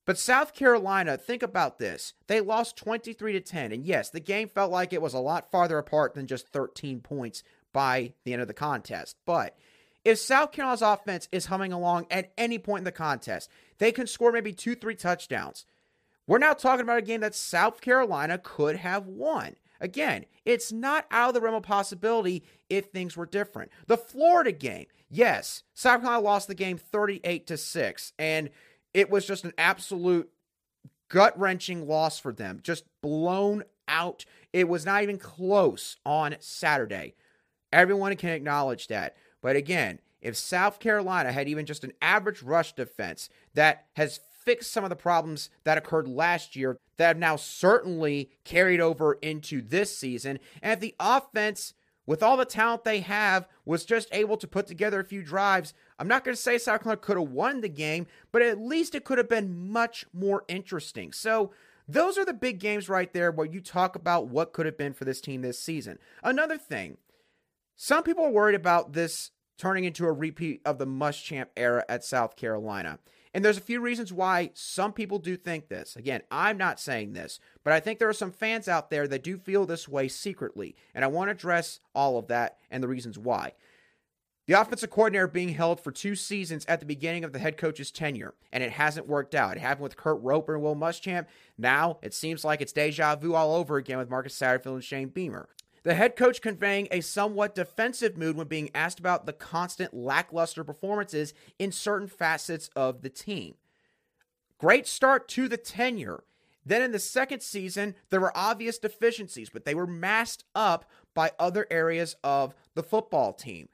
But 0.05 0.17
South 0.17 0.53
Carolina, 0.53 1.17
think 1.17 1.43
about 1.43 1.79
this. 1.79 2.13
They 2.27 2.41
lost 2.41 2.77
23 2.77 3.33
to 3.33 3.39
10. 3.39 3.72
And 3.72 3.86
yes, 3.86 4.10
the 4.10 4.19
game 4.19 4.50
felt 4.50 4.72
like 4.72 4.91
it 4.91 5.01
was 5.01 5.13
a 5.13 5.19
lot 5.19 5.50
farther 5.50 5.77
apart 5.77 6.13
than 6.13 6.27
just 6.27 6.50
13 6.50 7.00
points 7.00 7.41
by 7.72 8.13
the 8.24 8.33
end 8.33 8.41
of 8.41 8.50
the 8.50 8.53
contest. 8.53 9.15
But 9.25 9.57
if 10.03 10.17
South 10.19 10.51
Carolina's 10.51 10.81
offense 10.81 11.29
is 11.31 11.45
humming 11.45 11.72
along 11.72 12.07
at 12.12 12.33
any 12.38 12.60
point 12.60 12.81
in 12.81 12.86
the 12.86 12.91
contest, 12.91 13.50
they 13.77 13.93
can 13.93 14.05
score 14.05 14.33
maybe 14.33 14.51
two, 14.51 14.75
three 14.75 14.95
touchdowns. 14.95 15.65
We're 16.27 16.38
now 16.38 16.53
talking 16.53 16.83
about 16.83 17.00
a 17.00 17.03
game 17.03 17.22
that 17.22 17.36
South 17.36 17.79
Carolina 17.79 18.38
could 18.38 18.77
have 18.77 19.07
won. 19.07 19.55
Again, 19.84 20.24
it's 20.46 20.72
not 20.72 21.06
out 21.12 21.28
of 21.28 21.34
the 21.34 21.42
realm 21.42 21.56
of 21.56 21.63
possibility 21.63 22.46
if 22.70 22.86
things 22.86 23.18
were 23.18 23.25
different. 23.25 23.70
The 23.88 23.98
Florida 23.98 24.54
game, 24.54 24.86
yes, 25.10 25.63
South 25.74 26.00
Carolina 26.00 26.24
lost 26.24 26.48
the 26.48 26.56
game 26.56 26.78
38 26.78 27.46
to 27.48 27.58
6, 27.58 28.13
and 28.18 28.50
it 28.94 29.10
was 29.10 29.28
just 29.28 29.44
an 29.44 29.52
absolute 29.58 30.30
gut 31.10 31.38
wrenching 31.38 31.86
loss 31.86 32.18
for 32.18 32.32
them. 32.32 32.62
Just 32.63 32.86
blown 33.02 33.63
out. 33.90 34.24
It 34.54 34.70
was 34.70 34.86
not 34.86 35.04
even 35.04 35.18
close 35.18 35.98
on 36.06 36.38
Saturday. 36.40 37.16
Everyone 37.74 38.16
can 38.16 38.30
acknowledge 38.30 38.88
that. 38.88 39.18
But 39.42 39.58
again, 39.58 40.00
if 40.22 40.38
South 40.38 40.80
Carolina 40.80 41.34
had 41.34 41.50
even 41.50 41.66
just 41.66 41.84
an 41.84 41.92
average 42.02 42.42
rush 42.42 42.72
defense 42.72 43.28
that 43.54 43.88
has 43.98 44.22
fixed 44.45 44.71
some 44.71 44.83
of 44.83 44.89
the 44.89 44.95
problems 44.95 45.50
that 45.63 45.77
occurred 45.77 46.07
last 46.07 46.55
year 46.55 46.77
that 46.97 47.07
have 47.07 47.17
now 47.17 47.35
certainly 47.35 48.31
carried 48.43 48.79
over 48.79 49.13
into 49.21 49.62
this 49.62 49.97
season, 49.97 50.39
and 50.62 50.73
if 50.73 50.79
the 50.79 50.95
offense 51.00 51.73
with 52.05 52.21
all 52.21 52.38
the 52.38 52.45
talent 52.45 52.83
they 52.83 53.00
have, 53.00 53.47
was 53.65 53.85
just 53.85 54.09
able 54.12 54.38
to 54.38 54.47
put 54.47 54.67
together 54.67 55.00
a 55.00 55.05
few 55.05 55.23
drives. 55.23 55.73
I'm 55.97 56.07
not 56.07 56.23
going 56.23 56.35
to 56.35 56.41
say 56.41 56.57
South 56.57 56.81
Carolina 56.81 57.01
could 57.01 57.17
have 57.17 57.29
won 57.29 57.62
the 57.62 57.69
game, 57.69 58.07
but 58.31 58.41
at 58.41 58.59
least 58.59 58.93
it 58.93 59.05
could 59.05 59.17
have 59.17 59.29
been 59.29 59.71
much 59.71 60.05
more 60.13 60.43
interesting. 60.47 61.12
So, 61.13 61.51
those 61.85 62.17
are 62.17 62.23
the 62.23 62.33
big 62.33 62.59
games 62.59 62.88
right 62.88 63.12
there 63.12 63.29
where 63.29 63.45
you 63.45 63.59
talk 63.59 63.97
about 63.97 64.29
what 64.29 64.53
could 64.53 64.65
have 64.65 64.77
been 64.77 64.93
for 64.93 65.03
this 65.03 65.19
team 65.19 65.41
this 65.41 65.59
season. 65.59 66.00
Another 66.23 66.57
thing, 66.57 66.97
some 67.75 68.03
people 68.03 68.23
are 68.23 68.31
worried 68.31 68.55
about 68.55 68.93
this 68.93 69.31
turning 69.57 69.83
into 69.83 70.05
a 70.05 70.12
repeat 70.12 70.62
of 70.65 70.77
the 70.77 70.88
Muschamp 70.88 71.47
era 71.57 71.83
at 71.89 72.05
South 72.05 72.38
Carolina. 72.38 73.00
And 73.34 73.44
there's 73.44 73.58
a 73.58 73.62
few 73.62 73.80
reasons 73.80 74.13
why 74.13 74.52
some 74.54 74.94
people 74.94 75.18
do 75.18 75.36
think 75.36 75.68
this. 75.68 75.96
Again, 75.96 76.22
I'm 76.30 76.58
not 76.58 76.80
saying 76.80 77.13
this, 77.13 77.40
but 77.63 77.74
I 77.74 77.80
think 77.80 77.98
there 77.98 78.10
are 78.10 78.13
some 78.13 78.32
fans 78.32 78.68
out 78.68 78.90
there 78.90 79.08
that 79.08 79.24
do 79.24 79.38
feel 79.38 79.66
this 79.66 79.88
way 79.88 80.08
secretly. 80.08 80.75
And 80.94 81.04
I 81.04 81.08
want 81.08 81.30
to 81.30 81.32
address 81.32 81.80
all 81.96 82.20
of 82.20 82.28
that 82.28 82.58
and 82.70 82.84
the 82.84 82.88
reasons 82.88 83.18
why. 83.18 83.54
The 84.46 84.60
offensive 84.60 84.90
coordinator 84.90 85.28
being 85.28 85.50
held 85.50 85.80
for 85.80 85.92
two 85.92 86.16
seasons 86.16 86.66
at 86.68 86.82
the 86.82 86.86
beginning 86.86 87.24
of 87.24 87.32
the 87.32 87.40
head 87.40 87.56
coach's 87.56 87.92
tenure, 87.92 88.34
and 88.52 88.62
it 88.62 88.74
hasn't 88.74 89.08
worked 89.08 89.34
out. 89.34 89.56
It 89.56 89.62
happened 89.62 89.84
with 89.84 89.96
Kurt 89.96 90.22
Roper 90.22 90.56
and 90.56 90.63
Will 90.63 90.75
Muschamp. 90.75 91.28
Now 91.58 91.98
it 92.02 92.13
seems 92.13 92.44
like 92.44 92.60
it's 92.60 92.74
deja 92.74 93.16
vu 93.16 93.36
all 93.36 93.56
over 93.56 93.78
again 93.78 93.98
with 93.98 94.10
Marcus 94.10 94.38
Satterfield 94.38 94.74
and 94.74 94.84
Shane 94.84 95.08
Beamer. 95.08 95.48
The 95.84 95.96
head 95.96 96.16
coach 96.16 96.42
conveying 96.42 96.88
a 96.92 97.02
somewhat 97.02 97.56
defensive 97.56 98.18
mood 98.18 98.38
when 98.38 98.48
being 98.48 98.70
asked 98.74 99.00
about 99.00 99.25
the 99.25 99.34
constant 99.34 99.94
lackluster 99.94 100.63
performances 100.63 101.34
in 101.60 101.72
certain 101.72 102.08
facets 102.08 102.70
of 102.75 103.02
the 103.02 103.10
team. 103.10 103.56
Great 104.58 104.88
start 104.88 105.28
to 105.30 105.50
the 105.50 105.58
tenure. 105.58 106.24
Then 106.66 106.82
in 106.82 106.94
the 106.94 107.00
second 107.00 107.42
season, 107.42 107.96
there 108.10 108.22
were 108.22 108.36
obvious 108.36 108.78
deficiencies, 108.78 109.50
but 109.50 109.66
they 109.66 109.75
were 109.75 109.86
masked 109.86 110.46
up 110.56 110.90
by 111.13 111.32
other 111.38 111.68
areas 111.70 112.16
of 112.24 112.56
the 112.74 112.84
football 112.84 113.34
team. 113.34 113.68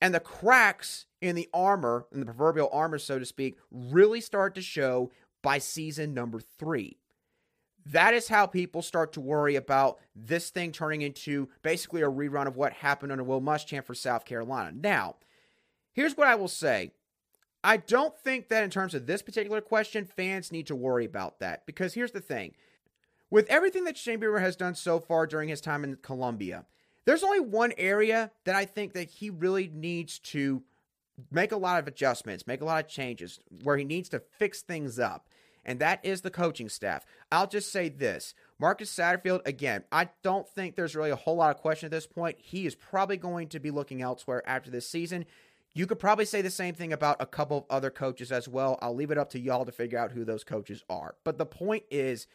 And 0.00 0.14
the 0.14 0.20
cracks 0.20 1.06
in 1.20 1.34
the 1.34 1.48
armor, 1.52 2.06
in 2.12 2.20
the 2.20 2.26
proverbial 2.26 2.70
armor, 2.72 2.98
so 2.98 3.18
to 3.18 3.26
speak, 3.26 3.58
really 3.72 4.20
start 4.20 4.54
to 4.54 4.62
show 4.62 5.10
by 5.42 5.58
season 5.58 6.14
number 6.14 6.38
three. 6.38 6.98
That 7.90 8.14
is 8.14 8.28
how 8.28 8.46
people 8.46 8.82
start 8.82 9.12
to 9.14 9.20
worry 9.20 9.56
about 9.56 9.98
this 10.14 10.50
thing 10.50 10.70
turning 10.70 11.02
into 11.02 11.48
basically 11.62 12.02
a 12.02 12.10
rerun 12.10 12.46
of 12.46 12.56
what 12.56 12.72
happened 12.72 13.10
under 13.10 13.24
Will 13.24 13.40
Muschamp 13.40 13.84
for 13.84 13.94
South 13.94 14.24
Carolina. 14.24 14.72
Now, 14.72 15.16
here's 15.92 16.16
what 16.16 16.28
I 16.28 16.36
will 16.36 16.48
say. 16.48 16.92
I 17.64 17.78
don't 17.78 18.16
think 18.16 18.48
that 18.48 18.62
in 18.62 18.70
terms 18.70 18.94
of 18.94 19.06
this 19.06 19.22
particular 19.22 19.60
question, 19.60 20.04
fans 20.04 20.52
need 20.52 20.68
to 20.68 20.76
worry 20.76 21.04
about 21.04 21.40
that 21.40 21.66
because 21.66 21.94
here's 21.94 22.12
the 22.12 22.20
thing. 22.20 22.54
With 23.28 23.48
everything 23.48 23.84
that 23.84 23.96
Shane 23.96 24.20
Beamer 24.20 24.38
has 24.38 24.56
done 24.56 24.74
so 24.74 25.00
far 25.00 25.26
during 25.26 25.48
his 25.48 25.60
time 25.60 25.82
in 25.82 25.96
Columbia, 25.96 26.66
there's 27.06 27.24
only 27.24 27.40
one 27.40 27.72
area 27.76 28.30
that 28.44 28.54
I 28.54 28.66
think 28.66 28.92
that 28.92 29.10
he 29.10 29.30
really 29.30 29.68
needs 29.68 30.20
to 30.20 30.62
make 31.30 31.50
a 31.50 31.56
lot 31.56 31.80
of 31.80 31.88
adjustments, 31.88 32.46
make 32.46 32.60
a 32.60 32.64
lot 32.64 32.84
of 32.84 32.90
changes, 32.90 33.40
where 33.62 33.76
he 33.76 33.84
needs 33.84 34.08
to 34.10 34.22
fix 34.38 34.62
things 34.62 34.98
up 34.98 35.28
and 35.64 35.78
that 35.80 36.04
is 36.04 36.20
the 36.20 36.30
coaching 36.30 36.68
staff. 36.68 37.04
I'll 37.30 37.46
just 37.46 37.70
say 37.72 37.88
this 37.88 38.34
Marcus 38.58 38.94
Satterfield, 38.94 39.46
again, 39.46 39.84
I 39.90 40.08
don't 40.22 40.48
think 40.48 40.76
there's 40.76 40.96
really 40.96 41.10
a 41.10 41.16
whole 41.16 41.36
lot 41.36 41.54
of 41.54 41.62
question 41.62 41.86
at 41.86 41.90
this 41.90 42.06
point. 42.06 42.36
He 42.40 42.66
is 42.66 42.74
probably 42.74 43.16
going 43.16 43.48
to 43.48 43.60
be 43.60 43.70
looking 43.70 44.02
elsewhere 44.02 44.42
after 44.46 44.70
this 44.70 44.88
season. 44.88 45.24
You 45.72 45.86
could 45.86 46.00
probably 46.00 46.24
say 46.24 46.42
the 46.42 46.50
same 46.50 46.74
thing 46.74 46.92
about 46.92 47.16
a 47.20 47.26
couple 47.26 47.58
of 47.58 47.64
other 47.70 47.90
coaches 47.90 48.32
as 48.32 48.48
well. 48.48 48.78
I'll 48.82 48.94
leave 48.94 49.12
it 49.12 49.18
up 49.18 49.30
to 49.30 49.40
y'all 49.40 49.64
to 49.64 49.72
figure 49.72 49.98
out 49.98 50.12
who 50.12 50.24
those 50.24 50.44
coaches 50.44 50.82
are. 50.90 51.14
But 51.24 51.38
the 51.38 51.46
point 51.46 51.84
is, 51.90 52.26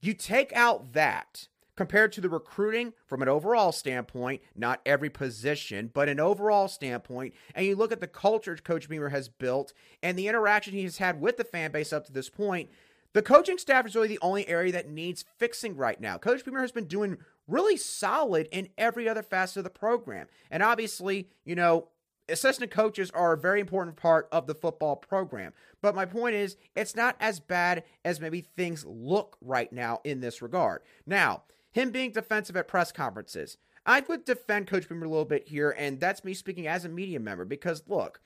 you 0.00 0.14
take 0.14 0.52
out 0.52 0.92
that 0.92 1.48
compared 1.76 2.12
to 2.12 2.20
the 2.20 2.28
recruiting 2.28 2.92
from 3.06 3.22
an 3.22 3.28
overall 3.28 3.70
standpoint, 3.70 4.42
not 4.54 4.80
every 4.86 5.10
position, 5.10 5.90
but 5.92 6.08
an 6.08 6.18
overall 6.18 6.68
standpoint, 6.68 7.34
and 7.54 7.66
you 7.66 7.76
look 7.76 7.92
at 7.92 8.00
the 8.00 8.06
culture 8.06 8.56
Coach 8.56 8.88
Beamer 8.88 9.10
has 9.10 9.28
built 9.28 9.72
and 10.02 10.18
the 10.18 10.28
interaction 10.28 10.72
he 10.72 10.84
has 10.84 10.98
had 10.98 11.20
with 11.20 11.36
the 11.36 11.44
fan 11.44 11.70
base 11.70 11.92
up 11.92 12.06
to 12.06 12.12
this 12.12 12.28
point, 12.28 12.70
the 13.12 13.22
coaching 13.22 13.58
staff 13.58 13.86
is 13.86 13.94
really 13.94 14.08
the 14.08 14.18
only 14.20 14.46
area 14.48 14.72
that 14.72 14.90
needs 14.90 15.24
fixing 15.38 15.76
right 15.76 16.00
now. 16.00 16.18
Coach 16.18 16.44
Beamer 16.44 16.60
has 16.60 16.72
been 16.72 16.86
doing 16.86 17.18
really 17.48 17.76
solid 17.76 18.48
in 18.50 18.68
every 18.76 19.08
other 19.08 19.22
facet 19.22 19.58
of 19.58 19.64
the 19.64 19.70
program. 19.70 20.26
And 20.50 20.62
obviously, 20.62 21.28
you 21.44 21.54
know, 21.54 21.88
assistant 22.28 22.70
coaches 22.70 23.10
are 23.12 23.32
a 23.32 23.38
very 23.38 23.60
important 23.60 23.96
part 23.96 24.28
of 24.32 24.46
the 24.46 24.54
football 24.54 24.96
program. 24.96 25.52
But 25.80 25.94
my 25.94 26.04
point 26.04 26.34
is, 26.34 26.56
it's 26.74 26.96
not 26.96 27.16
as 27.20 27.40
bad 27.40 27.84
as 28.04 28.20
maybe 28.20 28.40
things 28.40 28.84
look 28.84 29.36
right 29.40 29.72
now 29.72 30.00
in 30.04 30.20
this 30.20 30.42
regard. 30.42 30.82
Now, 31.06 31.44
him 31.76 31.90
being 31.90 32.10
defensive 32.10 32.56
at 32.56 32.66
press 32.66 32.90
conferences. 32.90 33.58
I 33.84 34.00
would 34.08 34.24
defend 34.24 34.66
Coach 34.66 34.88
Beamer 34.88 35.04
a 35.04 35.10
little 35.10 35.26
bit 35.26 35.46
here, 35.46 35.70
and 35.76 36.00
that's 36.00 36.24
me 36.24 36.32
speaking 36.32 36.66
as 36.66 36.86
a 36.86 36.88
media 36.88 37.20
member 37.20 37.44
because 37.44 37.82
look, 37.86 38.20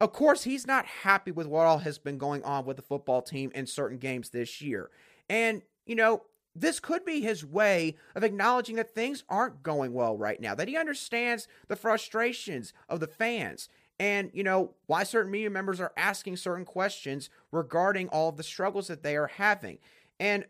of 0.00 0.14
course, 0.14 0.44
he's 0.44 0.66
not 0.66 0.86
happy 0.86 1.30
with 1.30 1.46
what 1.46 1.66
all 1.66 1.78
has 1.78 1.98
been 1.98 2.16
going 2.16 2.42
on 2.42 2.64
with 2.64 2.76
the 2.76 2.82
football 2.82 3.20
team 3.20 3.52
in 3.54 3.66
certain 3.66 3.98
games 3.98 4.30
this 4.30 4.62
year. 4.62 4.90
And, 5.28 5.60
you 5.84 5.94
know, 5.94 6.22
this 6.54 6.80
could 6.80 7.04
be 7.04 7.20
his 7.20 7.44
way 7.44 7.96
of 8.14 8.24
acknowledging 8.24 8.76
that 8.76 8.94
things 8.94 9.24
aren't 9.28 9.62
going 9.62 9.92
well 9.92 10.16
right 10.16 10.40
now, 10.40 10.54
that 10.54 10.68
he 10.68 10.76
understands 10.78 11.48
the 11.68 11.76
frustrations 11.76 12.72
of 12.88 13.00
the 13.00 13.06
fans 13.06 13.68
and, 13.98 14.30
you 14.32 14.42
know, 14.42 14.72
why 14.86 15.02
certain 15.02 15.30
media 15.30 15.50
members 15.50 15.80
are 15.80 15.92
asking 15.98 16.38
certain 16.38 16.64
questions 16.64 17.28
regarding 17.52 18.08
all 18.08 18.30
of 18.30 18.38
the 18.38 18.42
struggles 18.42 18.88
that 18.88 19.02
they 19.02 19.16
are 19.16 19.26
having. 19.26 19.78
And 20.18 20.46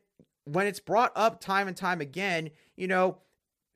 when 0.46 0.66
it's 0.66 0.80
brought 0.80 1.12
up 1.14 1.40
time 1.40 1.68
and 1.68 1.76
time 1.76 2.00
again, 2.00 2.50
you 2.76 2.88
know, 2.88 3.18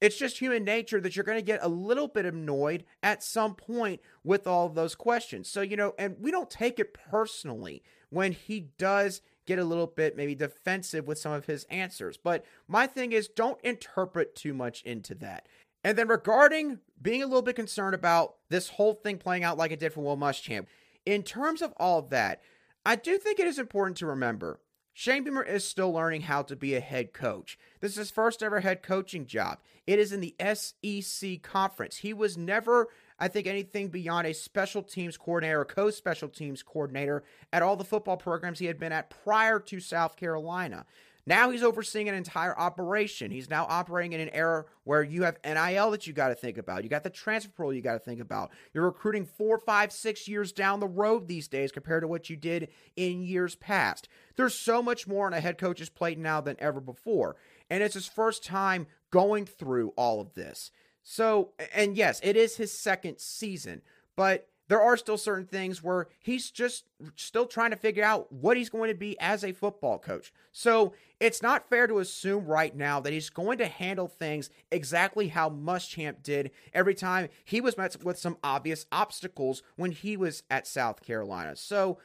it's 0.01 0.17
just 0.17 0.39
human 0.39 0.65
nature 0.65 1.01
that 1.01 1.15
you're 1.15 1.25
going 1.25 1.39
to 1.39 1.43
get 1.45 1.61
a 1.63 1.69
little 1.69 2.09
bit 2.09 2.25
annoyed 2.25 2.85
at 3.03 3.23
some 3.23 3.55
point 3.55 4.01
with 4.25 4.47
all 4.47 4.67
of 4.67 4.75
those 4.75 4.95
questions. 4.95 5.51
So, 5.51 5.61
you 5.61 5.77
know, 5.77 5.95
and 5.99 6.17
we 6.19 6.31
don't 6.31 6.49
take 6.51 6.79
it 6.79 6.95
personally 6.95 7.83
when 8.09 8.33
he 8.33 8.71
does 8.79 9.21
get 9.47 9.59
a 9.59 9.65
little 9.65 9.87
bit 9.87 10.17
maybe 10.17 10.35
defensive 10.35 11.07
with 11.07 11.19
some 11.19 11.33
of 11.33 11.47
his 11.47 11.65
answers. 11.65 12.17
But 12.17 12.45
my 12.67 12.87
thing 12.87 13.13
is, 13.13 13.29
don't 13.29 13.61
interpret 13.63 14.35
too 14.35 14.55
much 14.55 14.83
into 14.83 15.15
that. 15.17 15.49
And 15.85 15.99
then 15.99 16.09
regarding 16.09 16.79
being 17.03 17.23
a 17.23 17.27
little 17.27 17.43
bit 17.43 17.57
concerned 17.57 17.95
about 17.95 18.37
this 18.49 18.71
whole 18.71 18.95
thing 18.95 19.19
playing 19.19 19.45
out 19.45 19.59
like 19.59 19.73
it 19.73 19.81
did 19.81 19.93
for 19.93 20.03
Will 20.03 20.17
Muschamp, 20.17 20.67
in 21.05 21.23
terms 21.23 21.63
of 21.63 21.73
all 21.79 21.99
of 21.99 22.11
that, 22.11 22.41
I 22.87 22.97
do 22.97 23.19
think 23.19 23.39
it 23.39 23.47
is 23.47 23.59
important 23.59 23.97
to 23.99 24.07
remember 24.07 24.61
Shane 24.93 25.25
Beamer 25.25 25.43
is 25.43 25.67
still 25.67 25.93
learning 25.93 26.23
how 26.23 26.43
to 26.43 26.57
be 26.57 26.75
a 26.75 26.81
head 26.81 27.13
coach. 27.13 27.59
This 27.81 27.93
is 27.93 27.99
his 27.99 28.11
first 28.11 28.43
ever 28.43 28.61
head 28.61 28.83
coaching 28.83 29.27
job. 29.27 29.59
It 29.87 29.99
is 29.99 30.13
in 30.13 30.21
the 30.21 30.35
SEC 30.55 31.43
conference. 31.43 31.99
He 31.99 32.13
was 32.13 32.37
never, 32.37 32.89
I 33.19 33.29
think, 33.29 33.47
anything 33.47 33.89
beyond 33.89 34.27
a 34.27 34.35
special 34.35 34.83
teams 34.83 35.17
coordinator, 35.17 35.61
or 35.61 35.65
co 35.65 35.91
special 35.91 36.29
teams 36.29 36.63
coordinator 36.63 37.23
at 37.53 37.63
all 37.63 37.77
the 37.77 37.85
football 37.85 38.17
programs 38.17 38.59
he 38.59 38.67
had 38.67 38.79
been 38.79 38.93
at 38.93 39.11
prior 39.11 39.59
to 39.61 39.81
South 39.81 40.17
Carolina. 40.17 40.87
Now 41.31 41.51
he's 41.51 41.63
overseeing 41.63 42.09
an 42.09 42.17
entire 42.17 42.59
operation. 42.59 43.31
He's 43.31 43.49
now 43.49 43.65
operating 43.69 44.15
in 44.15 44.21
an 44.21 44.31
era 44.31 44.65
where 44.83 45.05
you 45.05 45.23
have 45.23 45.39
NIL 45.45 45.93
that 45.93 46.05
you 46.05 46.13
got 46.13 46.31
to 46.31 46.35
think 46.35 46.59
about. 46.59 46.83
You 46.83 46.91
got 46.91 47.05
the 47.05 47.09
transfer 47.09 47.53
portal 47.53 47.73
you 47.73 47.83
got 47.83 47.93
to 47.93 48.01
think 48.01 48.21
about. 48.21 48.51
You're 48.75 48.87
recruiting 48.87 49.25
four, 49.25 49.57
five, 49.57 49.93
six 49.93 50.27
years 50.27 50.51
down 50.51 50.81
the 50.81 50.89
road 50.89 51.29
these 51.29 51.47
days 51.47 51.71
compared 51.71 52.03
to 52.03 52.09
what 52.09 52.31
you 52.31 52.37
did 52.37 52.67
in 52.97 53.23
years 53.23 53.55
past. 53.55 54.09
There's 54.35 54.57
so 54.57 54.83
much 54.83 55.07
more 55.07 55.27
on 55.27 55.33
a 55.33 55.41
head 55.41 55.57
coach's 55.57 55.89
plate 55.89 56.19
now 56.19 56.41
than 56.41 56.57
ever 56.59 56.81
before. 56.81 57.37
And 57.71 57.81
it's 57.81 57.95
his 57.95 58.09
first 58.09 58.45
time 58.45 58.89
going 59.13 59.47
through 59.47 59.91
all 59.91 60.21
of 60.21 60.35
this. 60.35 60.73
So, 61.05 61.53
and 61.73 61.97
yes, 61.97 62.19
it 62.25 62.37
is 62.37 62.57
his 62.57 62.77
second 62.77 63.21
season, 63.21 63.83
but 64.17 64.49
there 64.71 64.81
are 64.81 64.97
still 64.97 65.19
certain 65.19 65.47
things 65.47 65.83
where 65.83 66.07
he's 66.21 66.49
just 66.49 66.85
still 67.17 67.45
trying 67.45 67.71
to 67.71 67.77
figure 67.77 68.05
out 68.05 68.33
what 68.33 68.57
he's 68.57 68.71
going 68.71 68.89
to 68.89 68.97
be 68.97 69.19
as 69.19 69.43
a 69.43 69.51
football 69.51 69.99
coach. 69.99 70.33
So 70.53 70.95
it's 71.19 71.43
not 71.43 71.69
fair 71.69 71.89
to 71.89 71.99
assume 71.99 72.47
right 72.47 72.75
now 72.77 73.01
that 73.01 73.13
he's 73.13 73.31
going 73.31 73.59
to 73.59 73.67
handle 73.67 74.07
things 74.07 74.49
exactly 74.71 75.27
how 75.27 75.51
Muschamp 75.51 76.23
did 76.23 76.53
every 76.73 76.95
time 76.95 77.31
he 77.45 77.61
was 77.61 77.77
met 77.77 77.97
with 78.05 78.17
some 78.17 78.39
obvious 78.45 78.87
obstacles 78.93 79.65
when 79.75 79.91
he 79.91 80.17
was 80.17 80.45
at 80.49 80.69
South 80.69 81.03
Carolina. 81.03 81.57
So 81.57 81.99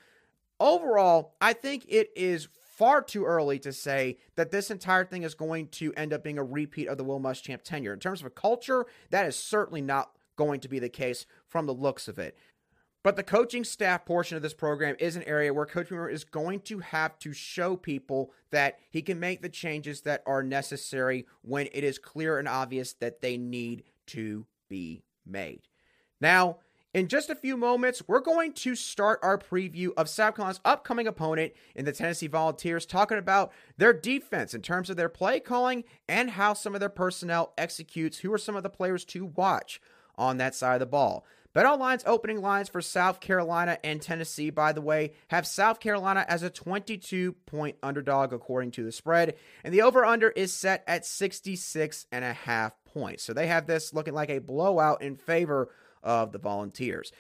overall, 0.60 1.36
I 1.40 1.54
think 1.54 1.86
it 1.88 2.10
is 2.16 2.48
far 2.64 3.04
too 3.04 3.26
early 3.26 3.60
to 3.60 3.72
say 3.72 4.18
that 4.38 4.50
this 4.50 4.72
entire 4.72 5.06
thing 5.06 5.22
is 5.22 5.36
going 5.36 5.68
to 5.68 5.94
end 5.94 6.14
up 6.14 6.24
being 6.24 6.40
a 6.40 6.44
repeat 6.44 6.88
of 6.88 6.98
the 6.98 7.04
Will 7.04 7.20
Muschamp 7.20 7.62
tenure. 7.62 7.94
In 7.94 8.00
terms 8.00 8.22
of 8.22 8.26
a 8.26 8.32
culture, 8.32 8.88
that 9.12 9.28
is 9.28 9.36
certainly 9.36 9.84
not 9.84 10.10
going 10.36 10.60
to 10.62 10.68
be 10.68 10.80
the 10.80 10.90
case 10.90 11.26
from 11.48 11.66
the 11.66 11.74
looks 11.74 12.08
of 12.08 12.20
it. 12.20 12.38
But 13.06 13.18
the 13.18 13.24
coaching 13.24 13.64
staff 13.64 14.04
portion 14.04 14.36
of 14.36 14.42
this 14.42 14.56
program 14.56 14.96
is 14.98 15.16
an 15.16 15.22
area 15.28 15.54
where 15.54 15.68
Coach 15.68 15.90
Beamer 15.90 16.10
is 16.10 16.24
going 16.24 16.62
to 16.62 16.80
have 16.80 17.20
to 17.20 17.34
show 17.34 17.76
people 17.76 18.32
that 18.50 18.80
he 18.90 19.04
can 19.04 19.20
make 19.20 19.44
the 19.44 19.48
changes 19.48 20.02
that 20.02 20.24
are 20.26 20.42
necessary 20.42 21.28
when 21.44 21.68
it 21.72 21.84
is 21.84 22.00
clear 22.00 22.40
and 22.40 22.48
obvious 22.48 22.94
that 22.94 23.22
they 23.22 23.38
need 23.38 23.84
to 24.08 24.48
be 24.70 25.04
made. 25.24 25.68
Now, 26.20 26.58
in 26.96 27.08
just 27.08 27.30
a 27.30 27.36
few 27.36 27.56
moments, 27.58 28.02
we're 28.08 28.22
going 28.22 28.54
to 28.54 28.74
start 28.74 29.20
our 29.22 29.38
preview 29.38 29.90
of 29.98 30.12
Carolina's 30.12 30.60
upcoming 30.66 31.06
opponent 31.06 31.54
in 31.76 31.86
the 31.86 31.92
Tennessee 31.92 32.26
Volunteers, 32.26 32.88
talking 32.88 33.20
about 33.20 33.52
their 33.78 33.94
defense 33.94 34.56
in 34.56 34.64
terms 34.64 34.90
of 34.90 34.98
their 34.98 35.10
play 35.10 35.40
calling 35.40 35.84
and 36.10 36.32
how 36.32 36.56
some 36.56 36.74
of 36.74 36.80
their 36.80 36.90
personnel 36.90 37.54
executes, 37.56 38.18
who 38.18 38.34
are 38.34 38.40
some 38.40 38.56
of 38.56 38.64
the 38.64 38.70
players 38.72 39.06
to 39.06 39.26
watch 39.28 39.80
on 40.16 40.38
that 40.38 40.56
side 40.56 40.74
of 40.74 40.80
the 40.80 40.88
ball. 40.88 41.24
BetOnline's 41.56 42.04
opening 42.06 42.42
lines 42.42 42.68
for 42.68 42.82
South 42.82 43.22
Carolina 43.22 43.78
and 43.82 44.02
Tennessee, 44.02 44.50
by 44.50 44.74
the 44.74 44.82
way, 44.82 45.14
have 45.30 45.48
South 45.48 45.80
Carolina 45.80 46.26
as 46.28 46.44
a 46.44 46.50
22 46.50 47.32
point 47.46 47.78
underdog 47.82 48.34
according 48.34 48.72
to 48.72 48.84
the 48.84 48.92
spread, 48.92 49.36
and 49.64 49.74
the 49.74 49.82
over 49.82 50.04
under 50.04 50.30
is 50.32 50.52
set 50.52 50.84
at 50.86 51.06
66 51.06 52.08
and 52.12 52.26
a 52.26 52.34
half 52.34 52.74
points. 52.84 53.24
So 53.24 53.34
they 53.34 53.48
have 53.48 53.68
this 53.68 53.94
looking 53.94 54.14
like 54.14 54.30
a 54.30 54.40
blowout 54.40 55.02
in 55.02 55.16
favor 55.16 55.70
of 56.04 56.34
the 56.34 56.40
Volunteers. 56.40 57.14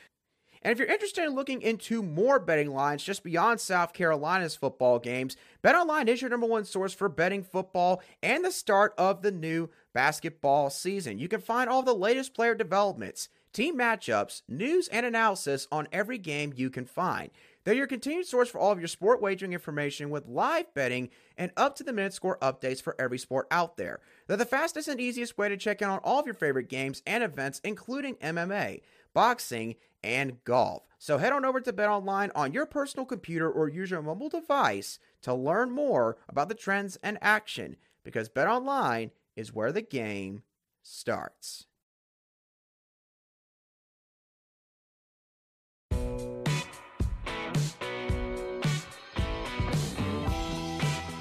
And 0.61 0.71
if 0.71 0.79
you're 0.79 0.87
interested 0.87 1.23
in 1.23 1.35
looking 1.35 1.61
into 1.61 2.01
more 2.01 2.39
betting 2.39 2.73
lines 2.73 3.03
just 3.03 3.23
beyond 3.23 3.61
South 3.61 3.93
Carolina's 3.93 4.55
football 4.55 4.99
games, 4.99 5.37
BetOnline 5.63 6.07
is 6.07 6.21
your 6.21 6.31
number 6.31 6.47
one 6.47 6.65
source 6.65 6.93
for 6.93 7.07
betting 7.07 7.43
football 7.43 8.01
and 8.21 8.43
the 8.43 8.51
start 8.51 8.93
of 8.97 9.21
the 9.21 9.31
new 9.31 9.69
basketball 9.93 10.69
season. 10.71 11.19
You 11.19 11.27
can 11.27 11.39
find 11.39 11.69
all 11.69 11.83
the 11.83 11.93
latest 11.93 12.33
player 12.33 12.55
developments 12.55 13.29
team 13.55 13.77
matchups, 13.77 14.41
news, 14.49 14.89
and 14.89 15.05
analysis 15.05 15.65
on 15.71 15.87
every 15.93 16.17
game 16.17 16.53
you 16.55 16.69
can 16.69 16.85
find. 16.85 17.31
They're 17.63 17.73
your 17.73 17.87
continued 17.87 18.27
source 18.27 18.49
for 18.49 18.59
all 18.59 18.73
of 18.73 18.79
your 18.79 18.89
sport 18.89 19.21
wagering 19.21 19.53
information 19.53 20.09
with 20.09 20.27
live 20.27 20.71
betting 20.73 21.09
and 21.37 21.51
up 21.55 21.75
to 21.77 21.83
the 21.83 21.93
minute 21.93 22.13
score 22.13 22.37
updates 22.41 22.81
for 22.81 22.95
every 22.99 23.17
sport 23.17 23.47
out 23.49 23.77
there. 23.77 24.01
They're 24.27 24.35
the 24.35 24.45
fastest 24.45 24.89
and 24.89 24.99
easiest 24.99 25.37
way 25.37 25.47
to 25.47 25.55
check 25.55 25.81
in 25.81 25.87
on 25.87 25.99
all 25.99 26.19
of 26.19 26.25
your 26.25 26.35
favorite 26.35 26.67
games 26.67 27.01
and 27.07 27.23
events, 27.23 27.61
including 27.63 28.15
MMA, 28.15 28.81
boxing, 29.13 29.75
and 30.03 30.43
golf. 30.43 30.83
So 30.99 31.17
head 31.17 31.31
on 31.31 31.45
over 31.45 31.61
to 31.61 31.73
BetOnline 31.73 32.31
on 32.35 32.51
your 32.51 32.65
personal 32.65 33.05
computer 33.05 33.49
or 33.49 33.69
use 33.69 33.89
your 33.89 34.01
mobile 34.01 34.29
device 34.29 34.99
to 35.21 35.33
learn 35.33 35.71
more 35.71 36.17
about 36.27 36.49
the 36.49 36.55
trends 36.55 36.97
and 37.01 37.17
action 37.21 37.77
because 38.03 38.27
BetOnline 38.27 39.11
is 39.37 39.53
where 39.53 39.71
the 39.71 39.81
game 39.81 40.43
starts. 40.83 41.67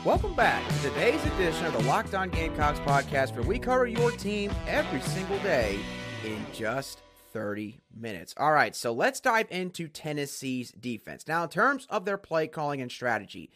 Welcome 0.04 0.34
back 0.34 0.68
to 0.68 0.90
today's 0.90 1.24
edition 1.24 1.64
of 1.64 1.72
the 1.72 1.82
Locked 1.84 2.14
On 2.14 2.28
Gamecocks 2.28 2.78
podcast, 2.80 3.34
where 3.34 3.42
we 3.42 3.58
cover 3.58 3.86
your 3.86 4.10
team 4.10 4.52
every 4.66 5.00
single 5.00 5.38
day 5.38 5.78
in 6.26 6.44
just 6.52 7.00
30 7.32 7.80
minutes. 7.96 8.34
All 8.36 8.52
right, 8.52 8.76
so 8.76 8.92
let's 8.92 9.18
dive 9.18 9.46
into 9.50 9.88
Tennessee's 9.88 10.72
defense. 10.72 11.26
Now, 11.26 11.44
in 11.44 11.48
terms 11.48 11.86
of 11.88 12.04
their 12.04 12.18
play 12.18 12.48
calling 12.48 12.82
and 12.82 12.92
strategy, 12.92 13.50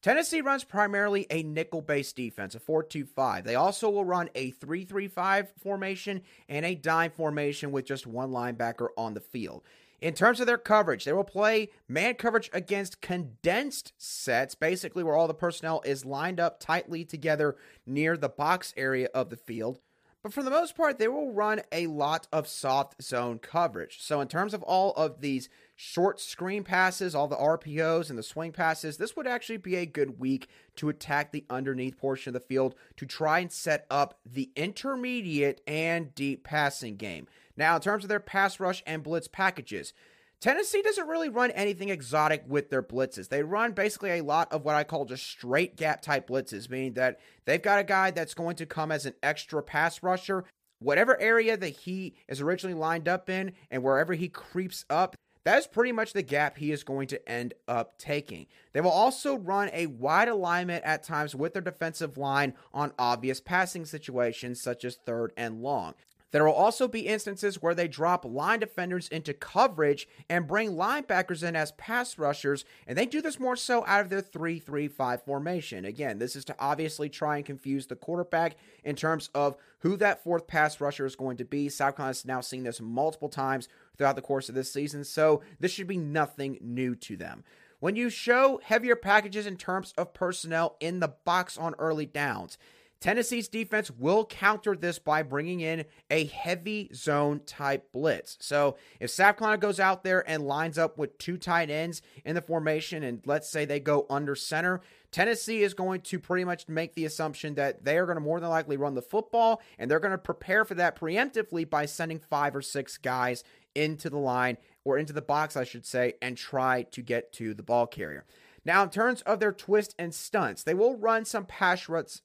Tennessee 0.00 0.40
runs 0.40 0.64
primarily 0.64 1.26
a 1.28 1.42
nickel 1.42 1.82
based 1.82 2.16
defense, 2.16 2.54
a 2.54 2.60
4 2.60 2.82
2 2.84 3.04
5. 3.04 3.44
They 3.44 3.54
also 3.54 3.90
will 3.90 4.06
run 4.06 4.30
a 4.34 4.52
3 4.52 4.86
3 4.86 5.06
5 5.06 5.52
formation 5.62 6.22
and 6.48 6.64
a 6.64 6.74
dime 6.74 7.10
formation 7.10 7.72
with 7.72 7.84
just 7.84 8.06
one 8.06 8.30
linebacker 8.30 8.88
on 8.96 9.12
the 9.12 9.20
field. 9.20 9.64
In 10.00 10.14
terms 10.14 10.40
of 10.40 10.46
their 10.46 10.58
coverage, 10.58 11.04
they 11.04 11.12
will 11.12 11.24
play 11.24 11.68
man 11.86 12.14
coverage 12.14 12.48
against 12.54 13.02
condensed 13.02 13.92
sets, 13.98 14.54
basically 14.54 15.02
where 15.02 15.14
all 15.14 15.28
the 15.28 15.34
personnel 15.34 15.82
is 15.84 16.06
lined 16.06 16.40
up 16.40 16.58
tightly 16.58 17.04
together 17.04 17.56
near 17.84 18.16
the 18.16 18.28
box 18.28 18.72
area 18.76 19.08
of 19.14 19.28
the 19.28 19.36
field. 19.36 19.80
But 20.22 20.34
for 20.34 20.42
the 20.42 20.50
most 20.50 20.76
part, 20.76 20.98
they 20.98 21.08
will 21.08 21.32
run 21.32 21.62
a 21.72 21.86
lot 21.86 22.28
of 22.30 22.46
soft 22.46 23.02
zone 23.02 23.38
coverage. 23.38 23.98
So, 24.02 24.20
in 24.20 24.28
terms 24.28 24.52
of 24.52 24.62
all 24.62 24.92
of 24.92 25.22
these 25.22 25.48
short 25.76 26.20
screen 26.20 26.62
passes, 26.62 27.14
all 27.14 27.26
the 27.26 27.36
RPOs 27.36 28.10
and 28.10 28.18
the 28.18 28.22
swing 28.22 28.52
passes, 28.52 28.98
this 28.98 29.16
would 29.16 29.26
actually 29.26 29.56
be 29.56 29.76
a 29.76 29.86
good 29.86 30.18
week 30.18 30.48
to 30.76 30.90
attack 30.90 31.32
the 31.32 31.46
underneath 31.48 31.96
portion 31.96 32.34
of 32.34 32.42
the 32.42 32.46
field 32.46 32.74
to 32.96 33.06
try 33.06 33.38
and 33.38 33.50
set 33.50 33.86
up 33.90 34.18
the 34.26 34.50
intermediate 34.56 35.62
and 35.66 36.14
deep 36.14 36.44
passing 36.44 36.96
game. 36.96 37.26
Now, 37.60 37.76
in 37.76 37.82
terms 37.82 38.04
of 38.04 38.08
their 38.08 38.20
pass 38.20 38.58
rush 38.58 38.82
and 38.86 39.02
blitz 39.02 39.28
packages, 39.28 39.92
Tennessee 40.40 40.80
doesn't 40.80 41.08
really 41.08 41.28
run 41.28 41.50
anything 41.50 41.90
exotic 41.90 42.42
with 42.48 42.70
their 42.70 42.82
blitzes. 42.82 43.28
They 43.28 43.42
run 43.42 43.72
basically 43.72 44.12
a 44.12 44.24
lot 44.24 44.50
of 44.50 44.64
what 44.64 44.76
I 44.76 44.82
call 44.82 45.04
just 45.04 45.26
straight 45.26 45.76
gap 45.76 46.00
type 46.00 46.26
blitzes, 46.26 46.70
meaning 46.70 46.94
that 46.94 47.20
they've 47.44 47.60
got 47.60 47.78
a 47.78 47.84
guy 47.84 48.12
that's 48.12 48.32
going 48.32 48.56
to 48.56 48.64
come 48.64 48.90
as 48.90 49.04
an 49.04 49.12
extra 49.22 49.62
pass 49.62 50.02
rusher. 50.02 50.46
Whatever 50.78 51.20
area 51.20 51.58
that 51.58 51.68
he 51.68 52.14
is 52.28 52.40
originally 52.40 52.72
lined 52.72 53.06
up 53.06 53.28
in, 53.28 53.52
and 53.70 53.82
wherever 53.82 54.14
he 54.14 54.30
creeps 54.30 54.86
up, 54.88 55.14
that 55.44 55.58
is 55.58 55.66
pretty 55.66 55.92
much 55.92 56.14
the 56.14 56.22
gap 56.22 56.56
he 56.56 56.72
is 56.72 56.82
going 56.82 57.08
to 57.08 57.28
end 57.28 57.52
up 57.68 57.98
taking. 57.98 58.46
They 58.72 58.80
will 58.80 58.90
also 58.90 59.36
run 59.36 59.68
a 59.74 59.84
wide 59.84 60.28
alignment 60.28 60.82
at 60.84 61.02
times 61.02 61.34
with 61.34 61.52
their 61.52 61.60
defensive 61.60 62.16
line 62.16 62.54
on 62.72 62.94
obvious 62.98 63.38
passing 63.38 63.84
situations 63.84 64.62
such 64.62 64.82
as 64.82 64.96
third 64.96 65.34
and 65.36 65.60
long. 65.60 65.92
There 66.32 66.44
will 66.44 66.52
also 66.52 66.86
be 66.86 67.08
instances 67.08 67.60
where 67.60 67.74
they 67.74 67.88
drop 67.88 68.24
line 68.24 68.60
defenders 68.60 69.08
into 69.08 69.34
coverage 69.34 70.08
and 70.28 70.46
bring 70.46 70.72
linebackers 70.72 71.42
in 71.42 71.56
as 71.56 71.72
pass 71.72 72.18
rushers, 72.18 72.64
and 72.86 72.96
they 72.96 73.06
do 73.06 73.20
this 73.20 73.40
more 73.40 73.56
so 73.56 73.84
out 73.86 74.00
of 74.00 74.10
their 74.10 74.20
3 74.20 74.58
3 74.58 74.88
5 74.88 75.22
formation. 75.24 75.84
Again, 75.84 76.18
this 76.18 76.36
is 76.36 76.44
to 76.46 76.56
obviously 76.58 77.08
try 77.08 77.36
and 77.36 77.46
confuse 77.46 77.86
the 77.86 77.96
quarterback 77.96 78.56
in 78.84 78.94
terms 78.94 79.28
of 79.34 79.56
who 79.80 79.96
that 79.96 80.22
fourth 80.22 80.46
pass 80.46 80.80
rusher 80.80 81.06
is 81.06 81.16
going 81.16 81.36
to 81.38 81.44
be. 81.44 81.68
South 81.68 81.96
has 81.96 82.24
now 82.24 82.40
seen 82.40 82.62
this 82.62 82.80
multiple 82.80 83.28
times 83.28 83.68
throughout 83.96 84.16
the 84.16 84.22
course 84.22 84.48
of 84.48 84.54
this 84.54 84.72
season, 84.72 85.04
so 85.04 85.42
this 85.58 85.72
should 85.72 85.88
be 85.88 85.96
nothing 85.96 86.58
new 86.60 86.94
to 86.94 87.16
them. 87.16 87.44
When 87.80 87.96
you 87.96 88.10
show 88.10 88.60
heavier 88.62 88.94
packages 88.94 89.46
in 89.46 89.56
terms 89.56 89.94
of 89.96 90.12
personnel 90.12 90.76
in 90.80 91.00
the 91.00 91.14
box 91.24 91.56
on 91.56 91.74
early 91.78 92.04
downs, 92.04 92.58
Tennessee's 93.00 93.48
defense 93.48 93.90
will 93.90 94.26
counter 94.26 94.76
this 94.76 94.98
by 94.98 95.22
bringing 95.22 95.60
in 95.60 95.86
a 96.10 96.26
heavy 96.26 96.90
zone 96.92 97.40
type 97.46 97.90
blitz. 97.92 98.36
So 98.40 98.76
if 99.00 99.16
Carolina 99.16 99.56
goes 99.56 99.80
out 99.80 100.04
there 100.04 100.28
and 100.28 100.46
lines 100.46 100.76
up 100.76 100.98
with 100.98 101.16
two 101.16 101.38
tight 101.38 101.70
ends 101.70 102.02
in 102.26 102.34
the 102.34 102.42
formation, 102.42 103.02
and 103.02 103.22
let's 103.24 103.48
say 103.48 103.64
they 103.64 103.80
go 103.80 104.04
under 104.10 104.34
center, 104.34 104.82
Tennessee 105.12 105.62
is 105.62 105.72
going 105.72 106.02
to 106.02 106.18
pretty 106.18 106.44
much 106.44 106.68
make 106.68 106.94
the 106.94 107.06
assumption 107.06 107.54
that 107.54 107.84
they 107.84 107.96
are 107.96 108.04
going 108.04 108.18
to 108.18 108.22
more 108.22 108.38
than 108.38 108.50
likely 108.50 108.76
run 108.76 108.94
the 108.94 109.00
football, 109.00 109.62
and 109.78 109.90
they're 109.90 109.98
going 109.98 110.10
to 110.12 110.18
prepare 110.18 110.66
for 110.66 110.74
that 110.74 111.00
preemptively 111.00 111.68
by 111.68 111.86
sending 111.86 112.18
five 112.18 112.54
or 112.54 112.62
six 112.62 112.98
guys 112.98 113.44
into 113.74 114.10
the 114.10 114.18
line 114.18 114.58
or 114.84 114.98
into 114.98 115.14
the 115.14 115.22
box, 115.22 115.56
I 115.56 115.64
should 115.64 115.86
say, 115.86 116.14
and 116.20 116.36
try 116.36 116.82
to 116.82 117.00
get 117.00 117.32
to 117.34 117.54
the 117.54 117.62
ball 117.62 117.86
carrier. 117.86 118.26
Now, 118.64 118.82
in 118.82 118.90
terms 118.90 119.22
of 119.22 119.40
their 119.40 119.52
twist 119.52 119.94
and 119.98 120.14
stunts, 120.14 120.62
they 120.62 120.74
will 120.74 120.96
run 120.96 121.24
some 121.24 121.46
pass 121.46 121.88
runs 121.88 122.20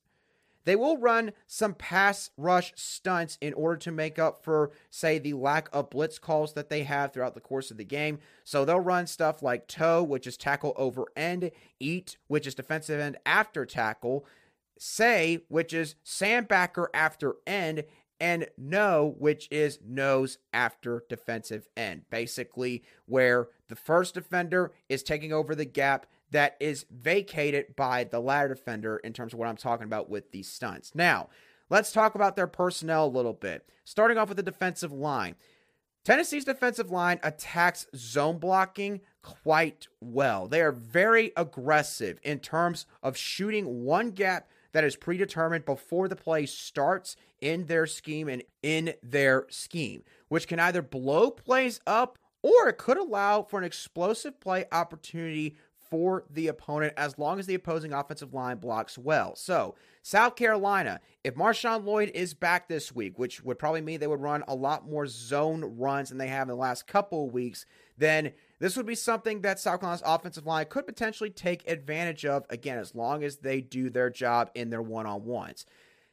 they 0.66 0.76
will 0.76 0.98
run 0.98 1.32
some 1.48 1.74
pass 1.74 2.32
rush 2.38 2.74
stunts 2.76 3.38
in 3.40 3.54
order 3.54 3.78
to 3.78 3.92
make 3.92 4.20
up 4.20 4.44
for, 4.44 4.72
say, 4.90 5.18
the 5.18 5.34
lack 5.34 5.70
of 5.72 5.90
blitz 5.90 6.20
calls 6.20 6.54
that 6.54 6.70
they 6.70 6.84
have 6.84 7.14
throughout 7.14 7.34
the 7.36 7.40
course 7.40 7.72
of 7.72 7.78
the 7.78 7.86
game. 7.86 8.20
So 8.44 8.66
they'll 8.66 8.80
run 8.80 9.08
stuff 9.08 9.42
like 9.42 9.68
toe, 9.68 10.04
which 10.04 10.28
is 10.28 10.38
tackle 10.38 10.74
over 10.76 11.06
end, 11.16 11.52
eat, 11.80 12.18
which 12.28 12.46
is 12.46 12.56
defensive 12.56 13.00
end 13.00 13.18
after 13.26 13.66
tackle. 13.66 14.26
say, 14.78 15.40
which 15.48 15.74
is 15.74 15.96
sandbacker 16.06 16.88
after 16.94 17.36
end, 17.46 17.84
and 18.20 18.48
no, 18.58 19.16
which 19.18 19.48
is 19.52 19.80
nose 19.86 20.38
after 20.54 21.04
defensive 21.10 21.68
end. 21.76 22.04
Basically, 22.10 22.84
where 23.06 23.50
the 23.68 23.76
first 23.76 24.14
defender 24.14 24.72
is 24.88 25.04
taking 25.04 25.34
over 25.34 25.54
the 25.54 25.66
gap 25.66 26.06
that 26.32 26.58
is 26.60 26.86
vacated 26.92 27.76
by 27.76 28.04
the 28.04 28.20
latter 28.20 28.50
defender 28.50 28.98
in 28.98 29.14
terms 29.14 29.34
of 29.34 29.40
what 29.40 29.48
I'm 29.48 29.58
talking 29.58 29.86
about 29.86 30.10
with 30.10 30.32
these 30.32 30.48
stunts. 30.48 30.94
Now, 30.96 31.30
let's 31.70 31.92
talk 31.92 32.16
about 32.16 32.36
their 32.36 32.48
personnel 32.48 33.06
a 33.06 33.08
little 33.08 33.34
bit. 33.34 33.70
Starting 33.84 34.18
off 34.18 34.30
with 34.30 34.38
the 34.38 34.44
defensive 34.44 34.92
line. 34.92 35.36
Tennessee's 36.04 36.46
defensive 36.46 36.92
line 36.92 37.20
attacks 37.24 37.88
zone 37.96 38.38
blocking 38.38 39.02
quite 39.24 39.88
well. 40.00 40.48
They 40.48 40.62
are 40.62 40.72
very 40.72 41.32
aggressive 41.36 42.20
in 42.24 42.40
terms 42.40 42.86
of 43.02 43.18
shooting 43.18 43.84
one 43.84 44.12
gap 44.12 44.48
that 44.72 44.84
is 44.84 44.96
predetermined 44.96 45.66
before 45.66 46.08
the 46.08 46.16
play 46.16 46.46
starts 46.46 47.16
in 47.42 47.66
their 47.66 47.88
scheme 47.88 48.28
and 48.28 48.44
in 48.62 48.94
their 49.02 49.48
scheme, 49.50 50.04
which 50.28 50.48
can 50.48 50.60
either 50.60 50.82
blow 50.82 51.32
plays 51.32 51.80
up 51.88 52.20
or 52.42 52.70
it 52.70 52.78
could 52.78 52.98
allow 52.98 53.42
for 53.42 53.58
an 53.58 53.66
explosive 53.66 54.40
play 54.40 54.66
opportunity 54.72 55.56
for 55.90 56.24
the 56.30 56.48
opponent 56.48 56.94
as 56.98 57.18
long 57.18 57.40
as 57.40 57.46
the 57.46 57.56
opposing 57.56 57.94
offensive 57.94 58.34
line 58.34 58.58
blocks 58.58 58.98
well. 58.98 59.36
So, 59.36 59.76
South 60.02 60.36
Carolina, 60.36 61.00
if 61.24 61.36
Marshawn 61.36 61.84
Lloyd 61.84 62.12
is 62.14 62.34
back 62.34 62.68
this 62.68 62.94
week, 62.94 63.18
which 63.18 63.44
would 63.44 63.58
probably 63.58 63.82
mean 63.82 64.00
they 64.00 64.08
would 64.08 64.22
run 64.22 64.44
a 64.48 64.56
lot 64.56 64.88
more 64.88 65.08
zone 65.08 65.64
runs 65.78 66.10
than 66.10 66.18
they 66.18 66.28
have 66.28 66.44
in 66.44 66.50
the 66.50 66.56
last 66.56 66.86
couple 66.86 67.26
of 67.26 67.34
weeks, 67.34 67.66
then 67.98 68.32
this 68.60 68.78
would 68.78 68.86
be 68.86 68.96
something 68.96 69.42
that 69.42 69.60
South 69.60 69.80
Carolina's 69.80 70.04
offensive 70.06 70.46
line 70.46 70.66
could 70.70 70.86
potentially 70.86 71.30
take 71.30 71.68
advantage 71.70 72.26
of, 72.26 72.46
again, 72.50 72.78
as 72.78 72.94
long 72.94 73.24
as 73.24 73.38
they 73.38 73.62
do 73.62 73.90
their 73.90 74.10
job 74.10 74.52
in 74.54 74.70
their 74.70 74.82
one 74.82 75.06
on 75.06 75.26
ones. 75.26 75.66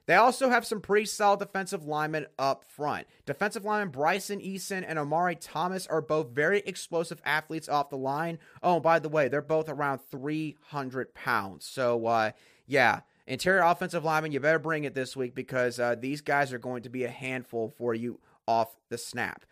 They 0.07 0.15
also 0.15 0.49
have 0.49 0.67
some 0.67 0.81
pretty 0.81 1.07
solid 1.07 1.39
defensive 1.39 1.85
linemen 1.85 2.27
up 2.39 2.65
front. 2.65 3.07
Defensive 3.25 3.65
lineman 3.65 3.91
Bryson 3.91 4.41
Eason 4.41 4.85
and 4.87 4.99
Omari 4.99 5.37
Thomas 5.37 5.87
are 5.87 6.03
both 6.03 6.31
very 6.31 6.61
explosive 6.61 7.21
athletes 7.25 7.69
off 7.69 7.91
the 7.91 7.97
line. 7.97 8.39
Oh, 8.63 8.81
by 8.81 8.99
the 8.99 9.09
way, 9.09 9.29
they're 9.29 9.43
both 9.43 9.69
around 9.69 10.01
300 10.11 11.15
pounds. 11.15 11.67
So, 11.67 12.07
uh, 12.07 12.31
yeah, 12.67 13.01
interior 13.27 13.63
offensive 13.63 14.05
lineman, 14.05 14.33
you 14.33 14.41
better 14.41 14.59
bring 14.59 14.85
it 14.85 14.95
this 14.95 15.17
week 15.17 15.35
because 15.35 15.79
uh, 15.79 15.95
these 15.99 16.21
guys 16.21 16.53
are 16.53 16.59
going 16.59 16.83
to 16.83 16.91
be 16.91 17.05
a 17.05 17.11
handful 17.11 17.73
for 17.77 17.95
you 17.95 18.19
off 18.49 18.77
the 18.89 18.99
snap. 18.99 19.45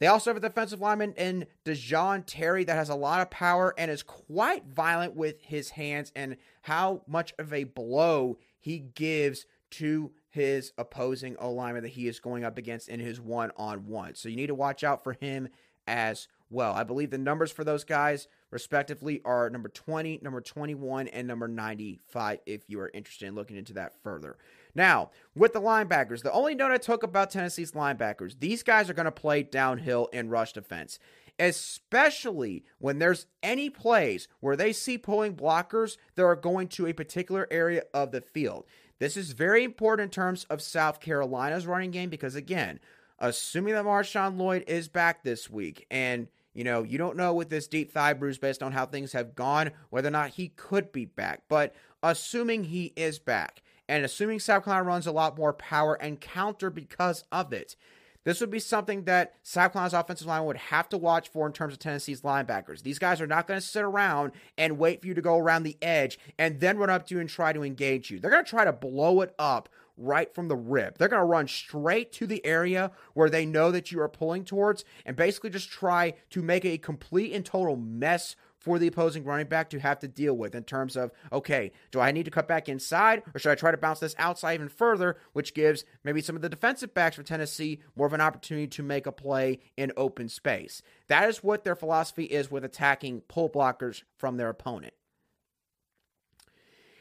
They 0.00 0.08
also 0.08 0.30
have 0.30 0.36
a 0.36 0.40
defensive 0.46 0.80
lineman 0.80 1.12
in 1.12 1.46
Da'Jon 1.64 2.24
Terry 2.26 2.64
that 2.64 2.74
has 2.74 2.88
a 2.88 2.96
lot 2.96 3.20
of 3.20 3.30
power 3.30 3.72
and 3.78 3.90
is 3.90 4.02
quite 4.02 4.66
violent 4.66 5.14
with 5.14 5.40
his 5.40 5.70
hands 5.70 6.10
and 6.16 6.36
how 6.62 7.02
much 7.06 7.32
of 7.38 7.52
a 7.52 7.64
blow 7.64 8.38
he 8.58 8.80
gives 8.80 9.46
to 9.78 10.12
his 10.30 10.72
opposing 10.78 11.36
alignment 11.38 11.84
that 11.84 11.90
he 11.90 12.08
is 12.08 12.20
going 12.20 12.44
up 12.44 12.58
against 12.58 12.88
in 12.88 13.00
his 13.00 13.20
one 13.20 13.50
on 13.56 13.86
one. 13.86 14.14
So 14.14 14.28
you 14.28 14.36
need 14.36 14.48
to 14.48 14.54
watch 14.54 14.82
out 14.82 15.04
for 15.04 15.12
him 15.12 15.48
as 15.86 16.28
well. 16.50 16.72
I 16.72 16.84
believe 16.84 17.10
the 17.10 17.18
numbers 17.18 17.52
for 17.52 17.64
those 17.64 17.84
guys, 17.84 18.28
respectively, 18.50 19.20
are 19.24 19.50
number 19.50 19.68
20, 19.68 20.20
number 20.22 20.40
21, 20.40 21.08
and 21.08 21.26
number 21.26 21.48
95 21.48 22.38
if 22.46 22.62
you 22.68 22.80
are 22.80 22.90
interested 22.94 23.26
in 23.26 23.34
looking 23.34 23.56
into 23.56 23.74
that 23.74 23.92
further. 24.02 24.36
Now, 24.74 25.10
with 25.34 25.52
the 25.52 25.60
linebackers, 25.60 26.22
the 26.22 26.32
only 26.32 26.54
note 26.54 26.72
I 26.72 26.78
took 26.78 27.02
about 27.02 27.30
Tennessee's 27.30 27.72
linebackers, 27.72 28.38
these 28.40 28.62
guys 28.62 28.90
are 28.90 28.94
going 28.94 29.04
to 29.04 29.12
play 29.12 29.42
downhill 29.42 30.08
in 30.12 30.30
rush 30.30 30.52
defense 30.52 30.98
especially 31.38 32.64
when 32.78 32.98
there's 32.98 33.26
any 33.42 33.68
plays 33.68 34.28
where 34.40 34.56
they 34.56 34.72
see 34.72 34.96
pulling 34.96 35.34
blockers 35.34 35.96
that 36.14 36.24
are 36.24 36.36
going 36.36 36.68
to 36.68 36.86
a 36.86 36.92
particular 36.92 37.46
area 37.50 37.82
of 37.92 38.12
the 38.12 38.20
field. 38.20 38.64
This 38.98 39.16
is 39.16 39.32
very 39.32 39.64
important 39.64 40.06
in 40.06 40.10
terms 40.10 40.44
of 40.44 40.62
South 40.62 41.00
Carolina's 41.00 41.66
running 41.66 41.90
game 41.90 42.10
because, 42.10 42.34
again, 42.34 42.80
assuming 43.18 43.74
that 43.74 43.84
Marshawn 43.84 44.38
Lloyd 44.38 44.64
is 44.66 44.88
back 44.88 45.22
this 45.22 45.50
week, 45.50 45.86
and 45.90 46.28
you 46.54 46.62
know, 46.62 46.84
you 46.84 46.98
don't 46.98 47.16
know 47.16 47.34
with 47.34 47.50
this 47.50 47.66
deep 47.66 47.90
thigh 47.90 48.12
bruise 48.12 48.38
based 48.38 48.62
on 48.62 48.72
how 48.72 48.86
things 48.86 49.12
have 49.12 49.34
gone 49.34 49.72
whether 49.90 50.08
or 50.08 50.12
not 50.12 50.30
he 50.30 50.48
could 50.50 50.92
be 50.92 51.04
back. 51.04 51.42
But 51.48 51.74
assuming 52.02 52.64
he 52.64 52.92
is 52.94 53.18
back, 53.18 53.62
and 53.88 54.04
assuming 54.04 54.38
South 54.38 54.64
Carolina 54.64 54.86
runs 54.86 55.06
a 55.06 55.12
lot 55.12 55.36
more 55.36 55.52
power 55.52 55.94
and 55.94 56.20
counter 56.20 56.70
because 56.70 57.24
of 57.32 57.52
it, 57.52 57.76
this 58.24 58.40
would 58.40 58.50
be 58.50 58.58
something 58.58 59.04
that 59.04 59.34
South 59.42 59.74
offensive 59.74 60.26
line 60.26 60.44
would 60.44 60.56
have 60.56 60.88
to 60.88 60.98
watch 60.98 61.28
for 61.28 61.46
in 61.46 61.52
terms 61.52 61.74
of 61.74 61.78
Tennessee's 61.78 62.22
linebackers. 62.22 62.82
These 62.82 62.98
guys 62.98 63.20
are 63.20 63.26
not 63.26 63.46
going 63.46 63.60
to 63.60 63.66
sit 63.66 63.82
around 63.82 64.32
and 64.58 64.78
wait 64.78 65.00
for 65.00 65.06
you 65.06 65.14
to 65.14 65.22
go 65.22 65.38
around 65.38 65.62
the 65.62 65.76
edge 65.82 66.18
and 66.38 66.60
then 66.60 66.78
run 66.78 66.90
up 66.90 67.06
to 67.06 67.14
you 67.14 67.20
and 67.20 67.28
try 67.28 67.52
to 67.52 67.62
engage 67.62 68.10
you. 68.10 68.18
They're 68.18 68.30
going 68.30 68.44
to 68.44 68.50
try 68.50 68.64
to 68.64 68.72
blow 68.72 69.20
it 69.20 69.34
up 69.38 69.68
right 69.96 70.34
from 70.34 70.48
the 70.48 70.56
rip. 70.56 70.98
They're 70.98 71.08
going 71.08 71.20
to 71.20 71.26
run 71.26 71.46
straight 71.46 72.12
to 72.12 72.26
the 72.26 72.44
area 72.44 72.90
where 73.12 73.30
they 73.30 73.46
know 73.46 73.70
that 73.70 73.92
you 73.92 74.00
are 74.00 74.08
pulling 74.08 74.44
towards 74.44 74.84
and 75.06 75.16
basically 75.16 75.50
just 75.50 75.70
try 75.70 76.14
to 76.30 76.42
make 76.42 76.64
a 76.64 76.78
complete 76.78 77.32
and 77.32 77.44
total 77.44 77.76
mess 77.76 78.36
for 78.64 78.78
the 78.78 78.86
opposing 78.86 79.24
running 79.24 79.46
back 79.46 79.68
to 79.70 79.78
have 79.78 79.98
to 79.98 80.08
deal 80.08 80.34
with 80.34 80.54
in 80.54 80.64
terms 80.64 80.96
of, 80.96 81.12
okay, 81.30 81.70
do 81.90 82.00
I 82.00 82.12
need 82.12 82.24
to 82.24 82.30
cut 82.30 82.48
back 82.48 82.68
inside 82.68 83.22
or 83.34 83.38
should 83.38 83.52
I 83.52 83.56
try 83.56 83.70
to 83.70 83.76
bounce 83.76 84.00
this 84.00 84.14
outside 84.18 84.54
even 84.54 84.70
further, 84.70 85.18
which 85.34 85.52
gives 85.52 85.84
maybe 86.02 86.22
some 86.22 86.34
of 86.34 86.40
the 86.40 86.48
defensive 86.48 86.94
backs 86.94 87.16
for 87.16 87.22
Tennessee 87.22 87.80
more 87.94 88.06
of 88.06 88.14
an 88.14 88.22
opportunity 88.22 88.66
to 88.68 88.82
make 88.82 89.06
a 89.06 89.12
play 89.12 89.60
in 89.76 89.92
open 89.98 90.30
space. 90.30 90.80
That 91.08 91.28
is 91.28 91.44
what 91.44 91.62
their 91.62 91.76
philosophy 91.76 92.24
is 92.24 92.50
with 92.50 92.64
attacking 92.64 93.20
pull 93.28 93.50
blockers 93.50 94.02
from 94.16 94.38
their 94.38 94.48
opponent. 94.48 94.94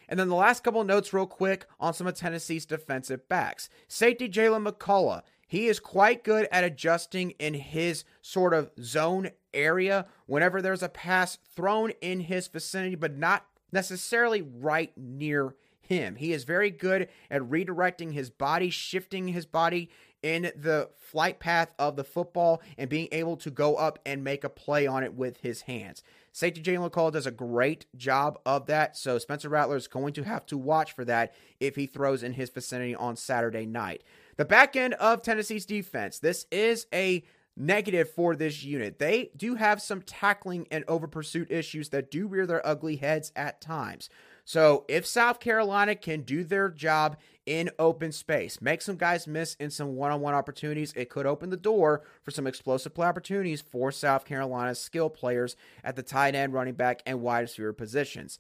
And 0.10 0.20
then 0.20 0.28
the 0.28 0.36
last 0.36 0.64
couple 0.64 0.84
notes, 0.84 1.14
real 1.14 1.26
quick, 1.26 1.66
on 1.80 1.94
some 1.94 2.08
of 2.08 2.16
Tennessee's 2.16 2.66
defensive 2.66 3.30
backs. 3.30 3.70
Safety 3.88 4.30
Jaylen 4.30 4.68
McCollough. 4.68 5.22
He 5.54 5.68
is 5.68 5.80
quite 5.80 6.24
good 6.24 6.48
at 6.52 6.64
adjusting 6.64 7.36
in 7.38 7.54
his 7.54 8.06
sort 8.24 8.56
of 8.56 8.72
zone 8.82 9.30
area 9.54 10.08
whenever 10.26 10.64
there's 10.64 10.82
a 10.82 10.90
pass 10.90 11.38
thrown 11.56 11.92
in 12.02 12.22
his 12.22 12.48
vicinity, 12.48 12.96
but 12.96 13.16
not 13.16 13.46
necessarily 13.72 14.42
right 14.42 14.92
near 14.98 15.54
him. 15.80 16.16
He 16.16 16.34
is 16.34 16.44
very 16.44 16.72
good 16.72 17.08
at 17.30 17.44
redirecting 17.44 18.14
his 18.14 18.32
body, 18.32 18.72
shifting 18.72 19.28
his 19.28 19.46
body 19.46 19.92
in 20.24 20.52
the 20.56 20.90
flight 20.96 21.40
path 21.40 21.72
of 21.78 21.98
the 21.98 22.04
football, 22.04 22.60
and 22.76 22.90
being 22.90 23.10
able 23.12 23.38
to 23.38 23.52
go 23.52 23.76
up 23.76 24.00
and 24.08 24.24
make 24.24 24.44
a 24.44 24.50
play 24.50 24.88
on 24.88 25.04
it 25.04 25.14
with 25.14 25.38
his 25.42 25.62
hands. 25.62 26.02
Safety 26.32 26.64
Jaylen 26.64 26.90
McCollough 26.90 27.12
does 27.12 27.28
a 27.28 27.32
great 27.32 27.86
job 27.96 28.40
of 28.44 28.66
that, 28.66 28.98
so 28.98 29.20
Spencer 29.20 29.50
Rattler 29.50 29.76
is 29.76 29.88
going 29.88 30.14
to 30.14 30.24
have 30.24 30.48
to 30.48 30.58
watch 30.58 30.94
for 30.94 31.06
that 31.06 31.32
if 31.60 31.76
he 31.76 31.86
throws 31.86 32.24
in 32.24 32.34
his 32.34 32.50
vicinity 32.50 32.96
on 32.96 33.16
Saturday 33.16 33.68
night. 33.68 34.04
The 34.38 34.46
back 34.46 34.76
end 34.76 34.96
of 34.96 35.22
Tennessee's 35.22 35.66
defense, 35.66 36.20
this 36.20 36.46
is 36.52 36.88
a 36.94 37.24
negative 37.56 38.10
for 38.10 38.36
this 38.36 38.64
unit. 38.64 38.98
They 38.98 39.30
do 39.38 39.56
have 39.56 39.82
some 39.82 40.02
tackling 40.02 40.68
and 40.72 40.84
over 40.88 41.08
pursuit 41.08 41.52
issues 41.52 41.90
that 41.90 42.10
do 42.10 42.28
rear 42.28 42.48
their 42.48 42.66
ugly 42.66 42.96
heads 42.96 43.32
at 43.36 43.62
times. 43.62 44.10
So 44.46 44.86
if 44.90 45.06
South 45.06 45.40
Carolina 45.40 45.96
can 45.96 46.22
do 46.22 46.44
their 46.44 46.70
job 46.70 47.18
in 47.46 47.70
open 47.80 48.12
space, 48.12 48.62
make 48.62 48.82
some 48.82 48.98
guys 48.98 49.28
miss 49.28 49.56
in 49.56 49.70
some 49.70 49.96
one 49.96 50.12
on 50.12 50.20
one 50.20 50.34
opportunities, 50.34 50.94
it 50.96 51.10
could 51.10 51.26
open 51.26 51.50
the 51.50 51.58
door 51.58 52.02
for 52.24 52.32
some 52.32 52.48
explosive 52.48 52.94
play 52.94 53.08
opportunities 53.08 53.62
for 53.62 53.92
South 53.92 54.26
Carolina's 54.26 54.80
skill 54.80 55.10
players 55.10 55.56
at 55.84 55.96
the 55.96 56.04
tight 56.04 56.36
end, 56.36 56.54
running 56.54 56.74
back, 56.74 57.02
and 57.06 57.22
wide 57.22 57.42
receiver 57.42 57.72
positions. 57.72 58.40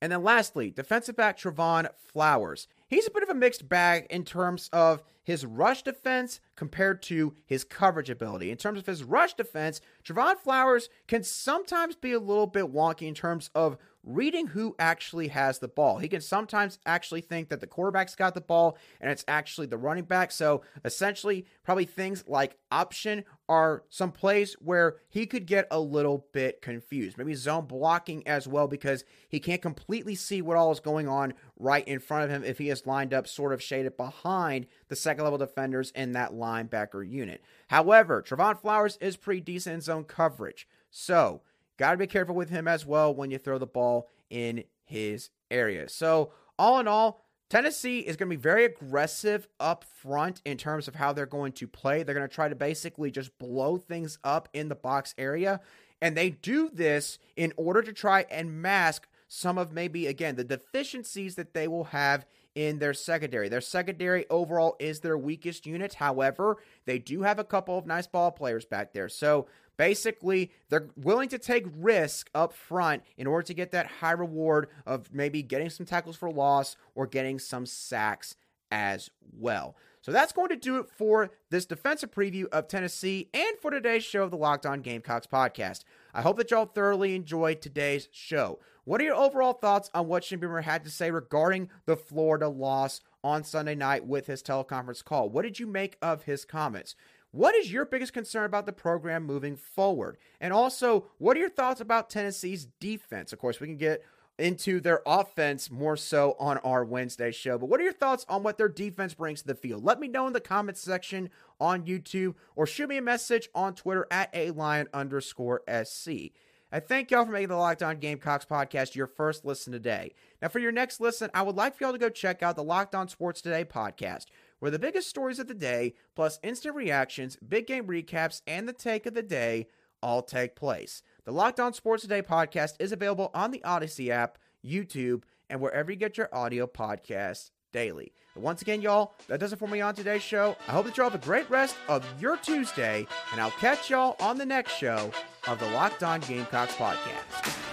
And 0.00 0.10
then 0.10 0.22
lastly, 0.22 0.70
defensive 0.70 1.16
back 1.16 1.38
Trevon 1.38 1.88
Flowers. 1.96 2.66
He's 2.88 3.06
a 3.06 3.10
bit 3.10 3.22
of 3.22 3.28
a 3.28 3.34
mixed 3.34 3.68
bag 3.68 4.06
in 4.08 4.24
terms 4.24 4.70
of 4.72 5.02
his 5.22 5.44
rush 5.44 5.82
defense 5.82 6.40
compared 6.56 7.02
to 7.02 7.34
his 7.44 7.62
coverage 7.62 8.08
ability. 8.08 8.50
In 8.50 8.56
terms 8.56 8.78
of 8.78 8.86
his 8.86 9.04
rush 9.04 9.34
defense, 9.34 9.82
Trevon 10.02 10.38
Flowers 10.38 10.88
can 11.06 11.22
sometimes 11.22 11.96
be 11.96 12.12
a 12.12 12.18
little 12.18 12.46
bit 12.46 12.72
wonky 12.72 13.06
in 13.06 13.14
terms 13.14 13.50
of 13.54 13.76
reading 14.02 14.46
who 14.48 14.74
actually 14.78 15.28
has 15.28 15.58
the 15.58 15.68
ball. 15.68 15.98
He 15.98 16.08
can 16.08 16.22
sometimes 16.22 16.78
actually 16.86 17.20
think 17.20 17.50
that 17.50 17.60
the 17.60 17.66
quarterback's 17.66 18.14
got 18.14 18.32
the 18.32 18.40
ball 18.40 18.78
and 19.00 19.10
it's 19.10 19.24
actually 19.28 19.66
the 19.66 19.76
running 19.76 20.04
back. 20.04 20.32
So 20.32 20.62
essentially, 20.82 21.44
probably 21.62 21.84
things 21.84 22.24
like 22.26 22.56
option 22.70 23.24
are 23.50 23.84
some 23.90 24.12
plays 24.12 24.54
where 24.60 24.96
he 25.08 25.26
could 25.26 25.46
get 25.46 25.66
a 25.70 25.78
little 25.78 26.26
bit 26.32 26.62
confused. 26.62 27.18
Maybe 27.18 27.34
zone 27.34 27.66
blocking 27.66 28.26
as 28.26 28.48
well 28.48 28.66
because 28.66 29.04
he 29.28 29.40
can't 29.40 29.60
completely 29.60 30.14
see 30.14 30.40
what 30.40 30.56
all 30.56 30.72
is 30.72 30.80
going 30.80 31.06
on 31.06 31.34
right 31.58 31.86
in 31.86 31.98
front 31.98 32.24
of 32.24 32.30
him 32.30 32.44
if 32.44 32.58
he 32.58 32.70
is 32.70 32.86
lined 32.86 33.12
up 33.12 33.26
sort 33.26 33.52
of 33.52 33.62
shaded 33.62 33.96
behind 33.96 34.66
the 34.88 34.96
second 34.96 35.24
level 35.24 35.38
defenders 35.38 35.90
in 35.94 36.12
that 36.12 36.32
linebacker 36.32 37.08
unit. 37.08 37.42
However, 37.68 38.22
Trevon 38.22 38.60
Flowers 38.60 38.96
is 39.00 39.16
pretty 39.16 39.40
decent 39.40 39.74
in 39.74 39.80
zone 39.80 40.04
coverage. 40.04 40.68
So, 40.90 41.42
got 41.76 41.92
to 41.92 41.96
be 41.96 42.06
careful 42.06 42.34
with 42.34 42.50
him 42.50 42.68
as 42.68 42.86
well 42.86 43.14
when 43.14 43.30
you 43.30 43.38
throw 43.38 43.58
the 43.58 43.66
ball 43.66 44.08
in 44.30 44.64
his 44.84 45.30
area. 45.50 45.88
So, 45.88 46.32
all 46.58 46.80
in 46.80 46.88
all, 46.88 47.20
Tennessee 47.48 48.00
is 48.00 48.16
going 48.16 48.28
to 48.28 48.36
be 48.36 48.40
very 48.40 48.64
aggressive 48.66 49.48
up 49.58 49.84
front 49.84 50.42
in 50.44 50.58
terms 50.58 50.86
of 50.86 50.96
how 50.96 51.12
they're 51.12 51.24
going 51.24 51.52
to 51.52 51.66
play. 51.66 52.02
They're 52.02 52.14
going 52.14 52.28
to 52.28 52.34
try 52.34 52.48
to 52.48 52.54
basically 52.54 53.10
just 53.10 53.36
blow 53.38 53.78
things 53.78 54.18
up 54.22 54.48
in 54.52 54.68
the 54.68 54.74
box 54.74 55.14
area. 55.16 55.60
And 56.00 56.16
they 56.16 56.30
do 56.30 56.70
this 56.70 57.18
in 57.36 57.52
order 57.56 57.80
to 57.82 57.92
try 57.92 58.26
and 58.30 58.60
mask 58.60 59.08
some 59.28 59.58
of 59.58 59.72
maybe, 59.72 60.06
again, 60.06 60.36
the 60.36 60.44
deficiencies 60.44 61.34
that 61.36 61.54
they 61.54 61.68
will 61.68 61.84
have 61.84 62.26
in 62.54 62.78
their 62.78 62.94
secondary. 62.94 63.48
Their 63.48 63.60
secondary 63.60 64.28
overall 64.30 64.74
is 64.80 65.00
their 65.00 65.16
weakest 65.16 65.66
unit. 65.66 65.94
However, 65.94 66.56
they 66.86 66.98
do 66.98 67.22
have 67.22 67.38
a 67.38 67.44
couple 67.44 67.78
of 67.78 67.86
nice 67.86 68.06
ball 68.06 68.32
players 68.32 68.64
back 68.64 68.92
there. 68.92 69.08
So 69.08 69.46
basically, 69.76 70.50
they're 70.68 70.88
willing 70.96 71.28
to 71.28 71.38
take 71.38 71.66
risk 71.76 72.30
up 72.34 72.52
front 72.52 73.04
in 73.16 73.26
order 73.26 73.44
to 73.44 73.54
get 73.54 73.70
that 73.72 73.86
high 73.86 74.12
reward 74.12 74.68
of 74.86 75.14
maybe 75.14 75.42
getting 75.42 75.70
some 75.70 75.86
tackles 75.86 76.16
for 76.16 76.30
loss 76.30 76.76
or 76.94 77.06
getting 77.06 77.38
some 77.38 77.66
sacks 77.66 78.34
as 78.70 79.10
well. 79.32 79.76
So 80.08 80.12
that's 80.12 80.32
going 80.32 80.48
to 80.48 80.56
do 80.56 80.78
it 80.78 80.88
for 80.88 81.32
this 81.50 81.66
defensive 81.66 82.10
preview 82.10 82.46
of 82.46 82.66
Tennessee 82.66 83.28
and 83.34 83.58
for 83.60 83.70
today's 83.70 84.02
show 84.02 84.22
of 84.22 84.30
the 84.30 84.38
Locked 84.38 84.64
On 84.64 84.80
Gamecocks 84.80 85.26
podcast. 85.26 85.84
I 86.14 86.22
hope 86.22 86.38
that 86.38 86.50
y'all 86.50 86.64
thoroughly 86.64 87.14
enjoyed 87.14 87.60
today's 87.60 88.08
show. 88.10 88.58
What 88.84 89.02
are 89.02 89.04
your 89.04 89.16
overall 89.16 89.52
thoughts 89.52 89.90
on 89.92 90.08
what 90.08 90.24
Shane 90.24 90.38
Beamer 90.38 90.62
had 90.62 90.82
to 90.84 90.90
say 90.90 91.10
regarding 91.10 91.68
the 91.84 91.94
Florida 91.94 92.48
loss 92.48 93.02
on 93.22 93.44
Sunday 93.44 93.74
night 93.74 94.06
with 94.06 94.28
his 94.28 94.42
teleconference 94.42 95.04
call? 95.04 95.28
What 95.28 95.42
did 95.42 95.60
you 95.60 95.66
make 95.66 95.98
of 96.00 96.22
his 96.22 96.46
comments? 96.46 96.94
What 97.30 97.54
is 97.54 97.70
your 97.70 97.84
biggest 97.84 98.14
concern 98.14 98.46
about 98.46 98.64
the 98.64 98.72
program 98.72 99.24
moving 99.24 99.56
forward? 99.56 100.16
And 100.40 100.54
also, 100.54 101.08
what 101.18 101.36
are 101.36 101.40
your 101.40 101.50
thoughts 101.50 101.82
about 101.82 102.08
Tennessee's 102.08 102.66
defense? 102.80 103.34
Of 103.34 103.40
course, 103.40 103.60
we 103.60 103.66
can 103.66 103.76
get 103.76 104.02
into 104.38 104.80
their 104.80 105.02
offense 105.04 105.70
more 105.70 105.96
so 105.96 106.36
on 106.38 106.58
our 106.58 106.84
Wednesday 106.84 107.32
show. 107.32 107.58
But 107.58 107.66
what 107.66 107.80
are 107.80 107.84
your 107.84 107.92
thoughts 107.92 108.24
on 108.28 108.42
what 108.42 108.58
their 108.58 108.68
defense 108.68 109.14
brings 109.14 109.42
to 109.42 109.48
the 109.48 109.54
field? 109.54 109.84
Let 109.84 110.00
me 110.00 110.08
know 110.08 110.26
in 110.26 110.32
the 110.32 110.40
comments 110.40 110.80
section 110.80 111.30
on 111.60 111.84
YouTube 111.84 112.34
or 112.54 112.66
shoot 112.66 112.88
me 112.88 112.98
a 112.98 113.02
message 113.02 113.48
on 113.54 113.74
Twitter 113.74 114.06
at 114.10 114.30
a 114.32 114.52
lion 114.52 114.88
underscore 114.94 115.62
SC. 115.84 116.30
I 116.70 116.80
thank 116.80 117.10
y'all 117.10 117.24
for 117.24 117.32
making 117.32 117.48
the 117.48 117.56
Locked 117.56 117.82
On 117.82 117.98
Gamecocks 117.98 118.44
podcast 118.44 118.94
your 118.94 119.06
first 119.06 119.44
listen 119.44 119.72
today. 119.72 120.12
Now, 120.42 120.48
for 120.48 120.58
your 120.58 120.70
next 120.70 121.00
listen, 121.00 121.30
I 121.32 121.40
would 121.40 121.56
like 121.56 121.74
for 121.74 121.84
y'all 121.84 121.92
to 121.92 121.98
go 121.98 122.10
check 122.10 122.42
out 122.42 122.56
the 122.56 122.62
Locked 122.62 122.94
On 122.94 123.08
Sports 123.08 123.40
Today 123.40 123.64
podcast, 123.64 124.26
where 124.58 124.70
the 124.70 124.78
biggest 124.78 125.08
stories 125.08 125.38
of 125.38 125.46
the 125.46 125.54
day, 125.54 125.94
plus 126.14 126.38
instant 126.42 126.76
reactions, 126.76 127.36
big 127.36 127.66
game 127.66 127.86
recaps, 127.86 128.42
and 128.46 128.68
the 128.68 128.74
take 128.74 129.06
of 129.06 129.14
the 129.14 129.22
day 129.22 129.66
all 130.02 130.22
take 130.22 130.56
place. 130.56 131.02
The 131.24 131.32
Locked 131.32 131.60
On 131.60 131.72
Sports 131.72 132.02
Today 132.02 132.22
podcast 132.22 132.74
is 132.78 132.92
available 132.92 133.30
on 133.34 133.50
the 133.50 133.62
Audacy 133.64 134.08
app, 134.08 134.38
YouTube, 134.64 135.22
and 135.50 135.60
wherever 135.60 135.90
you 135.90 135.96
get 135.96 136.16
your 136.16 136.28
audio 136.32 136.66
podcasts 136.66 137.50
daily. 137.72 138.12
Once 138.34 138.62
again, 138.62 138.80
y'all, 138.80 139.14
that 139.26 139.40
does 139.40 139.52
it 139.52 139.58
for 139.58 139.68
me 139.68 139.80
on 139.80 139.94
today's 139.94 140.22
show. 140.22 140.56
I 140.66 140.72
hope 140.72 140.86
that 140.86 140.96
y'all 140.96 141.10
have 141.10 141.20
a 141.20 141.24
great 141.24 141.48
rest 141.50 141.76
of 141.88 142.04
your 142.20 142.36
Tuesday, 142.36 143.06
and 143.32 143.40
I'll 143.40 143.50
catch 143.52 143.90
y'all 143.90 144.16
on 144.20 144.38
the 144.38 144.46
next 144.46 144.76
show 144.76 145.10
of 145.46 145.58
the 145.58 145.68
Locked 145.70 146.02
On 146.02 146.20
Gamecocks 146.20 146.74
podcast. 146.74 147.67